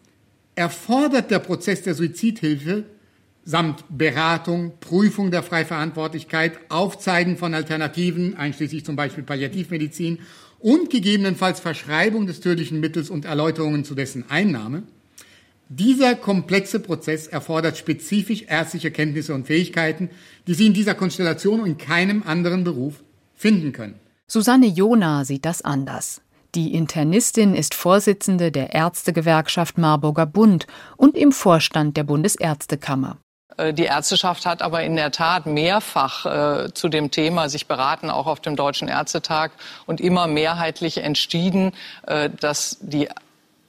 erfordert 0.54 1.32
der 1.32 1.40
Prozess 1.40 1.82
der 1.82 1.96
Suizidhilfe 1.96 2.84
samt 3.44 3.84
Beratung, 3.90 4.74
Prüfung 4.80 5.32
der 5.32 5.42
Freiverantwortlichkeit, 5.42 6.60
Aufzeigen 6.70 7.36
von 7.36 7.56
Alternativen, 7.56 8.38
einschließlich 8.38 8.86
zum 8.86 8.96
Beispiel 8.96 9.24
Palliativmedizin 9.24 10.20
und 10.60 10.92
gegebenenfalls 10.92 11.62
Verschreibung 11.62 12.28
des 12.28 12.42
tödlichen 12.42 12.80
Mittels 12.80 13.10
und 13.10 13.26
Erläuterungen 13.26 13.84
zu 13.84 13.96
dessen 13.96 14.30
Einnahme, 14.30 14.84
dieser 15.70 16.16
komplexe 16.16 16.80
Prozess 16.80 17.28
erfordert 17.28 17.78
spezifisch 17.78 18.44
ärztliche 18.48 18.90
Kenntnisse 18.90 19.36
und 19.36 19.46
Fähigkeiten, 19.46 20.10
die 20.48 20.56
Sie 20.56 20.66
in 20.66 20.74
dieser 20.74 20.96
Konstellation 20.96 21.62
und 21.62 21.68
in 21.68 21.78
keinem 21.78 22.24
anderen 22.24 22.64
Beruf 22.64 23.04
finden 23.36 23.72
können. 23.72 24.00
Susanne 24.28 24.66
Jona 24.66 25.26
sieht 25.26 25.46
das 25.46 25.62
anders. 25.62 26.22
Die 26.56 26.74
Internistin 26.74 27.54
ist 27.54 27.76
Vorsitzende 27.76 28.52
der 28.52 28.74
Ärztegewerkschaft 28.74 29.78
Marburger 29.78 30.26
Bund 30.26 30.66
und 30.98 31.16
im 31.16 31.32
Vorstand 31.32 31.96
der 31.96 32.04
Bundesärztekammer. 32.04 33.18
Äh, 33.58 33.74
die 33.74 33.84
Ärzteschaft 33.84 34.48
hat 34.48 34.64
aber 34.64 34.82
in 34.82 34.96
der 34.96 35.12
Tat 35.12 35.46
mehrfach 35.46 36.26
äh, 36.26 36.74
zu 36.74 36.90
dem 36.90 37.12
Thema 37.12 37.50
sich 37.50 37.68
beraten, 37.68 38.10
auch 38.10 38.26
auf 38.26 38.40
dem 38.40 38.56
Deutschen 38.56 38.88
Ärztetag, 38.88 39.52
und 39.86 40.02
immer 40.02 40.26
mehrheitlich 40.26 40.98
entschieden, 40.98 41.74
äh, 42.08 42.32
dass 42.32 42.78
die 42.82 43.10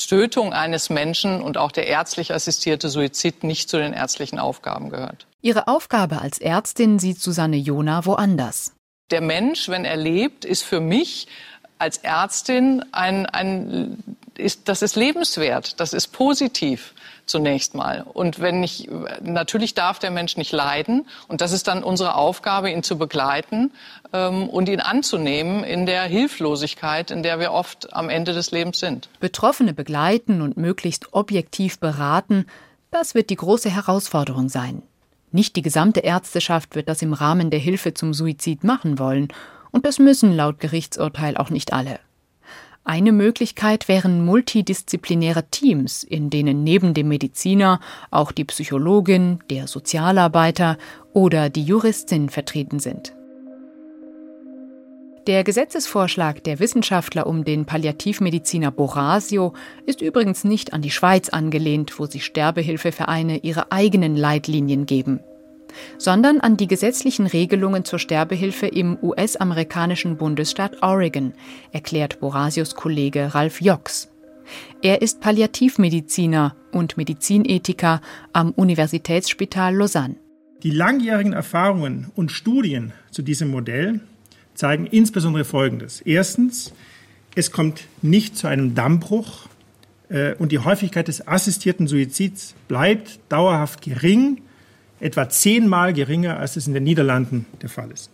Tötung 0.06 0.52
eines 0.52 0.90
Menschen 0.90 1.42
und 1.42 1.58
auch 1.58 1.72
der 1.72 1.86
ärztlich 1.86 2.32
assistierte 2.32 2.88
Suizid 2.88 3.44
nicht 3.44 3.68
zu 3.68 3.78
den 3.78 3.92
ärztlichen 3.92 4.38
Aufgaben 4.38 4.90
gehört. 4.90 5.26
Ihre 5.42 5.68
Aufgabe 5.68 6.20
als 6.20 6.38
Ärztin 6.38 6.98
sieht 6.98 7.20
Susanne 7.20 7.56
Jona 7.56 8.04
woanders. 8.04 8.72
Der 9.10 9.20
Mensch, 9.20 9.68
wenn 9.68 9.84
er 9.84 9.96
lebt, 9.96 10.44
ist 10.44 10.62
für 10.62 10.80
mich 10.80 11.26
als 11.78 11.98
Ärztin 11.98 12.84
ein, 12.92 13.26
ein 13.26 14.02
ist, 14.36 14.68
das 14.68 14.82
ist 14.82 14.96
lebenswert, 14.96 15.80
das 15.80 15.92
ist 15.92 16.08
positiv 16.08 16.94
zunächst 17.30 17.74
mal. 17.74 18.02
Und 18.02 18.40
wenn 18.40 18.62
ich, 18.62 18.88
natürlich 19.22 19.74
darf 19.74 19.98
der 19.98 20.10
Mensch 20.10 20.36
nicht 20.36 20.52
leiden. 20.52 21.06
Und 21.28 21.40
das 21.40 21.52
ist 21.52 21.68
dann 21.68 21.82
unsere 21.82 22.14
Aufgabe, 22.14 22.70
ihn 22.70 22.82
zu 22.82 22.98
begleiten 22.98 23.72
ähm, 24.12 24.48
und 24.48 24.68
ihn 24.68 24.80
anzunehmen 24.80 25.64
in 25.64 25.86
der 25.86 26.02
Hilflosigkeit, 26.04 27.10
in 27.10 27.22
der 27.22 27.38
wir 27.38 27.52
oft 27.52 27.94
am 27.94 28.10
Ende 28.10 28.32
des 28.32 28.50
Lebens 28.50 28.80
sind. 28.80 29.08
Betroffene 29.20 29.72
begleiten 29.72 30.42
und 30.42 30.56
möglichst 30.56 31.12
objektiv 31.12 31.78
beraten, 31.78 32.46
das 32.90 33.14
wird 33.14 33.30
die 33.30 33.36
große 33.36 33.70
Herausforderung 33.70 34.48
sein. 34.48 34.82
Nicht 35.32 35.54
die 35.54 35.62
gesamte 35.62 36.00
Ärzteschaft 36.00 36.74
wird 36.74 36.88
das 36.88 37.02
im 37.02 37.12
Rahmen 37.12 37.50
der 37.50 37.60
Hilfe 37.60 37.94
zum 37.94 38.12
Suizid 38.12 38.64
machen 38.64 38.98
wollen. 38.98 39.28
Und 39.70 39.86
das 39.86 40.00
müssen 40.00 40.34
laut 40.34 40.58
Gerichtsurteil 40.58 41.36
auch 41.36 41.50
nicht 41.50 41.72
alle. 41.72 42.00
Eine 42.84 43.12
Möglichkeit 43.12 43.88
wären 43.88 44.24
multidisziplinäre 44.24 45.44
Teams, 45.50 46.02
in 46.02 46.30
denen 46.30 46.64
neben 46.64 46.94
dem 46.94 47.08
Mediziner 47.08 47.78
auch 48.10 48.32
die 48.32 48.44
Psychologin, 48.44 49.38
der 49.50 49.68
Sozialarbeiter 49.68 50.78
oder 51.12 51.50
die 51.50 51.62
Juristin 51.62 52.30
vertreten 52.30 52.80
sind. 52.80 53.14
Der 55.26 55.44
Gesetzesvorschlag 55.44 56.42
der 56.44 56.58
Wissenschaftler 56.58 57.26
um 57.26 57.44
den 57.44 57.66
Palliativmediziner 57.66 58.70
Borasio 58.70 59.52
ist 59.84 60.00
übrigens 60.00 60.44
nicht 60.44 60.72
an 60.72 60.80
die 60.80 60.90
Schweiz 60.90 61.28
angelehnt, 61.28 61.98
wo 61.98 62.06
sich 62.06 62.24
Sterbehilfevereine 62.24 63.38
ihre 63.38 63.70
eigenen 63.70 64.16
Leitlinien 64.16 64.86
geben, 64.86 65.20
sondern 65.98 66.40
an 66.40 66.56
die 66.56 66.66
gesetzlichen 66.66 67.26
Regelungen 67.26 67.84
zur 67.84 67.98
Sterbehilfe 67.98 68.66
im 68.66 68.98
US-amerikanischen 69.02 70.16
Bundesstaat 70.16 70.82
Oregon, 70.82 71.32
erklärt 71.72 72.20
Borasios 72.20 72.74
Kollege 72.74 73.34
Ralf 73.34 73.60
Jox. 73.60 74.08
Er 74.82 75.02
ist 75.02 75.20
Palliativmediziner 75.20 76.56
und 76.72 76.96
Medizinethiker 76.96 78.00
am 78.32 78.50
Universitätsspital 78.52 79.74
Lausanne. 79.74 80.16
Die 80.62 80.70
langjährigen 80.70 81.32
Erfahrungen 81.32 82.10
und 82.14 82.30
Studien 82.30 82.92
zu 83.10 83.22
diesem 83.22 83.50
Modell 83.50 84.00
zeigen 84.54 84.86
insbesondere 84.86 85.44
Folgendes. 85.44 86.00
Erstens, 86.02 86.72
es 87.34 87.50
kommt 87.50 87.84
nicht 88.02 88.36
zu 88.36 88.46
einem 88.46 88.74
Dammbruch 88.74 89.46
äh, 90.10 90.34
und 90.34 90.52
die 90.52 90.58
Häufigkeit 90.58 91.08
des 91.08 91.26
assistierten 91.26 91.88
Suizids 91.88 92.54
bleibt 92.68 93.20
dauerhaft 93.28 93.82
gering, 93.82 94.42
etwa 95.00 95.28
zehnmal 95.28 95.92
geringer, 95.92 96.38
als 96.38 96.56
es 96.56 96.66
in 96.66 96.74
den 96.74 96.84
Niederlanden 96.84 97.46
der 97.62 97.68
Fall 97.68 97.90
ist. 97.90 98.10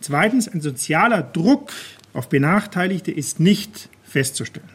Zweitens, 0.00 0.48
ein 0.48 0.60
sozialer 0.60 1.22
Druck 1.22 1.72
auf 2.12 2.28
Benachteiligte 2.28 3.10
ist 3.10 3.40
nicht 3.40 3.88
festzustellen. 4.04 4.68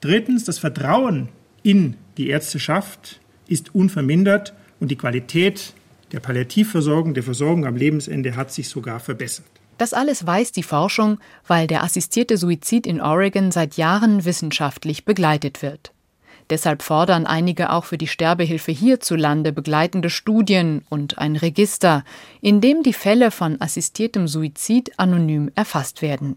Drittens, 0.00 0.44
das 0.44 0.58
Vertrauen 0.58 1.28
in 1.62 1.96
die 2.16 2.28
Ärzteschaft 2.28 3.20
ist 3.46 3.74
unvermindert 3.74 4.54
und 4.80 4.90
die 4.90 4.96
Qualität 4.96 5.74
der 6.12 6.20
Palliativversorgung, 6.20 7.14
der 7.14 7.22
Versorgung 7.22 7.66
am 7.66 7.76
Lebensende 7.76 8.36
hat 8.36 8.52
sich 8.52 8.68
sogar 8.68 9.00
verbessert. 9.00 9.46
Das 9.78 9.92
alles 9.92 10.24
weiß 10.24 10.52
die 10.52 10.62
Forschung, 10.62 11.18
weil 11.46 11.66
der 11.66 11.82
assistierte 11.82 12.36
Suizid 12.36 12.86
in 12.86 13.00
Oregon 13.00 13.50
seit 13.50 13.76
Jahren 13.76 14.24
wissenschaftlich 14.24 15.04
begleitet 15.04 15.62
wird. 15.62 15.93
Deshalb 16.50 16.82
fordern 16.82 17.26
einige 17.26 17.70
auch 17.70 17.84
für 17.84 17.96
die 17.96 18.06
Sterbehilfe 18.06 18.70
hierzulande 18.70 19.52
begleitende 19.52 20.10
Studien 20.10 20.82
und 20.90 21.18
ein 21.18 21.36
Register, 21.36 22.04
in 22.40 22.60
dem 22.60 22.82
die 22.82 22.92
Fälle 22.92 23.30
von 23.30 23.60
assistiertem 23.60 24.28
Suizid 24.28 24.98
anonym 24.98 25.50
erfasst 25.54 26.02
werden. 26.02 26.36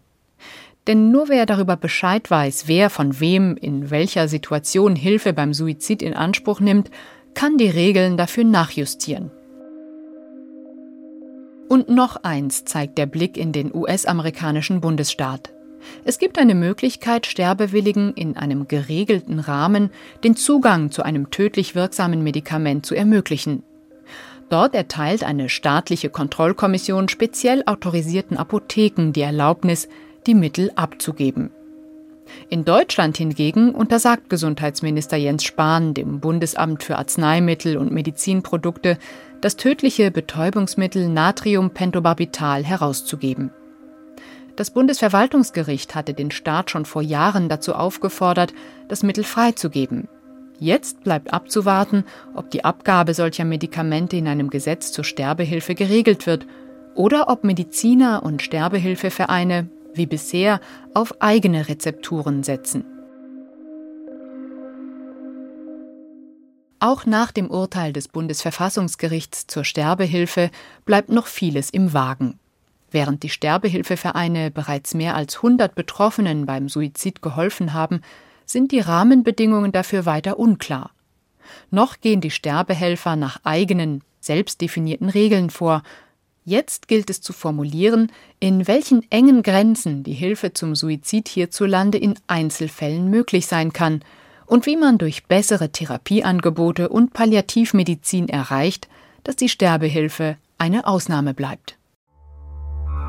Denn 0.87 1.11
nur 1.11 1.27
wer 1.27 1.45
darüber 1.45 1.75
Bescheid 1.75 2.31
weiß, 2.31 2.67
wer 2.67 2.89
von 2.89 3.19
wem 3.19 3.57
in 3.57 3.89
welcher 3.89 4.29
Situation 4.29 4.95
Hilfe 4.95 5.33
beim 5.33 5.53
Suizid 5.53 6.01
in 6.01 6.13
Anspruch 6.13 6.61
nimmt, 6.61 6.89
kann 7.33 7.57
die 7.57 7.69
Regeln 7.69 8.15
dafür 8.15 8.45
nachjustieren. 8.45 9.29
Und 11.67 11.89
noch 11.89 12.23
eins 12.23 12.63
zeigt 12.63 12.97
der 12.97 13.05
Blick 13.07 13.35
in 13.35 13.51
den 13.51 13.75
US-amerikanischen 13.75 14.79
Bundesstaat. 14.79 15.51
Es 16.03 16.19
gibt 16.19 16.39
eine 16.39 16.55
Möglichkeit, 16.55 17.25
Sterbewilligen 17.25 18.13
in 18.13 18.37
einem 18.37 18.67
geregelten 18.67 19.39
Rahmen 19.39 19.89
den 20.23 20.35
Zugang 20.35 20.91
zu 20.91 21.03
einem 21.03 21.31
tödlich 21.31 21.75
wirksamen 21.75 22.23
Medikament 22.23 22.85
zu 22.85 22.95
ermöglichen. 22.95 23.63
Dort 24.49 24.73
erteilt 24.75 25.23
eine 25.23 25.49
staatliche 25.49 26.09
Kontrollkommission 26.09 27.09
speziell 27.09 27.63
autorisierten 27.65 28.37
Apotheken 28.37 29.11
die 29.11 29.21
Erlaubnis, 29.21 29.89
die 30.25 30.35
Mittel 30.35 30.71
abzugeben. 30.75 31.51
In 32.49 32.65
Deutschland 32.65 33.17
hingegen 33.17 33.71
untersagt 33.71 34.29
Gesundheitsminister 34.29 35.17
Jens 35.17 35.43
Spahn 35.43 35.93
dem 35.93 36.19
Bundesamt 36.19 36.83
für 36.83 36.97
Arzneimittel 36.97 37.77
und 37.77 37.91
Medizinprodukte, 37.91 38.97
das 39.41 39.55
tödliche 39.55 40.11
Betäubungsmittel 40.11 41.07
Natriumpentobarbital 41.09 42.63
herauszugeben. 42.63 43.51
Das 44.57 44.71
Bundesverwaltungsgericht 44.71 45.93
hatte 45.93 46.15
den 46.15 46.31
Staat 46.31 46.71
schon 46.71 46.85
vor 46.85 47.03
Jahren 47.03 47.47
dazu 47.47 47.75
aufgefordert, 47.75 48.55
das 48.87 49.03
Mittel 49.03 49.23
freizugeben. 49.23 50.07
Jetzt 50.59 51.03
bleibt 51.03 51.31
abzuwarten, 51.31 52.05
ob 52.33 52.49
die 52.49 52.65
Abgabe 52.65 53.13
solcher 53.13 53.45
Medikamente 53.45 54.17
in 54.17 54.27
einem 54.27 54.49
Gesetz 54.49 54.91
zur 54.91 55.03
Sterbehilfe 55.03 55.75
geregelt 55.75 56.25
wird 56.25 56.47
oder 56.95 57.29
ob 57.29 57.43
Mediziner 57.43 58.23
und 58.23 58.41
Sterbehilfevereine 58.41 59.69
wie 59.93 60.07
bisher 60.07 60.59
auf 60.95 61.21
eigene 61.21 61.69
Rezepturen 61.69 62.41
setzen. 62.41 62.83
Auch 66.79 67.05
nach 67.05 67.31
dem 67.31 67.51
Urteil 67.51 67.93
des 67.93 68.07
Bundesverfassungsgerichts 68.07 69.45
zur 69.45 69.63
Sterbehilfe 69.63 70.49
bleibt 70.85 71.09
noch 71.09 71.27
vieles 71.27 71.69
im 71.69 71.93
Wagen. 71.93 72.39
Während 72.91 73.23
die 73.23 73.29
Sterbehilfevereine 73.29 74.51
bereits 74.51 74.93
mehr 74.93 75.15
als 75.15 75.37
100 75.37 75.75
Betroffenen 75.75 76.45
beim 76.45 76.69
Suizid 76.69 77.21
geholfen 77.21 77.73
haben, 77.73 78.01
sind 78.45 78.71
die 78.71 78.79
Rahmenbedingungen 78.79 79.71
dafür 79.71 80.05
weiter 80.05 80.39
unklar. 80.39 80.91
Noch 81.69 81.99
gehen 81.99 82.21
die 82.21 82.31
Sterbehelfer 82.31 83.15
nach 83.15 83.39
eigenen, 83.43 84.03
selbst 84.19 84.61
definierten 84.61 85.09
Regeln 85.09 85.49
vor 85.49 85.83
Jetzt 86.45 86.87
gilt 86.87 87.09
es 87.09 87.19
zu 87.19 87.33
formulieren, 87.33 88.09
in 88.39 88.69
welchen 88.69 89.05
engen 89.11 89.43
Grenzen 89.43 90.03
die 90.03 90.13
Hilfe 90.13 90.53
zum 90.53 90.75
Suizid 90.75 91.27
hierzulande 91.27 91.97
in 91.97 92.17
Einzelfällen 92.27 93.09
möglich 93.09 93.47
sein 93.47 93.73
kann 93.73 93.99
und 94.45 94.65
wie 94.65 94.77
man 94.77 94.97
durch 94.97 95.25
bessere 95.25 95.73
Therapieangebote 95.73 96.87
und 96.87 97.11
Palliativmedizin 97.11 98.29
erreicht, 98.29 98.87
dass 99.25 99.35
die 99.35 99.49
Sterbehilfe 99.49 100.37
eine 100.57 100.87
Ausnahme 100.87 101.33
bleibt. 101.33 101.76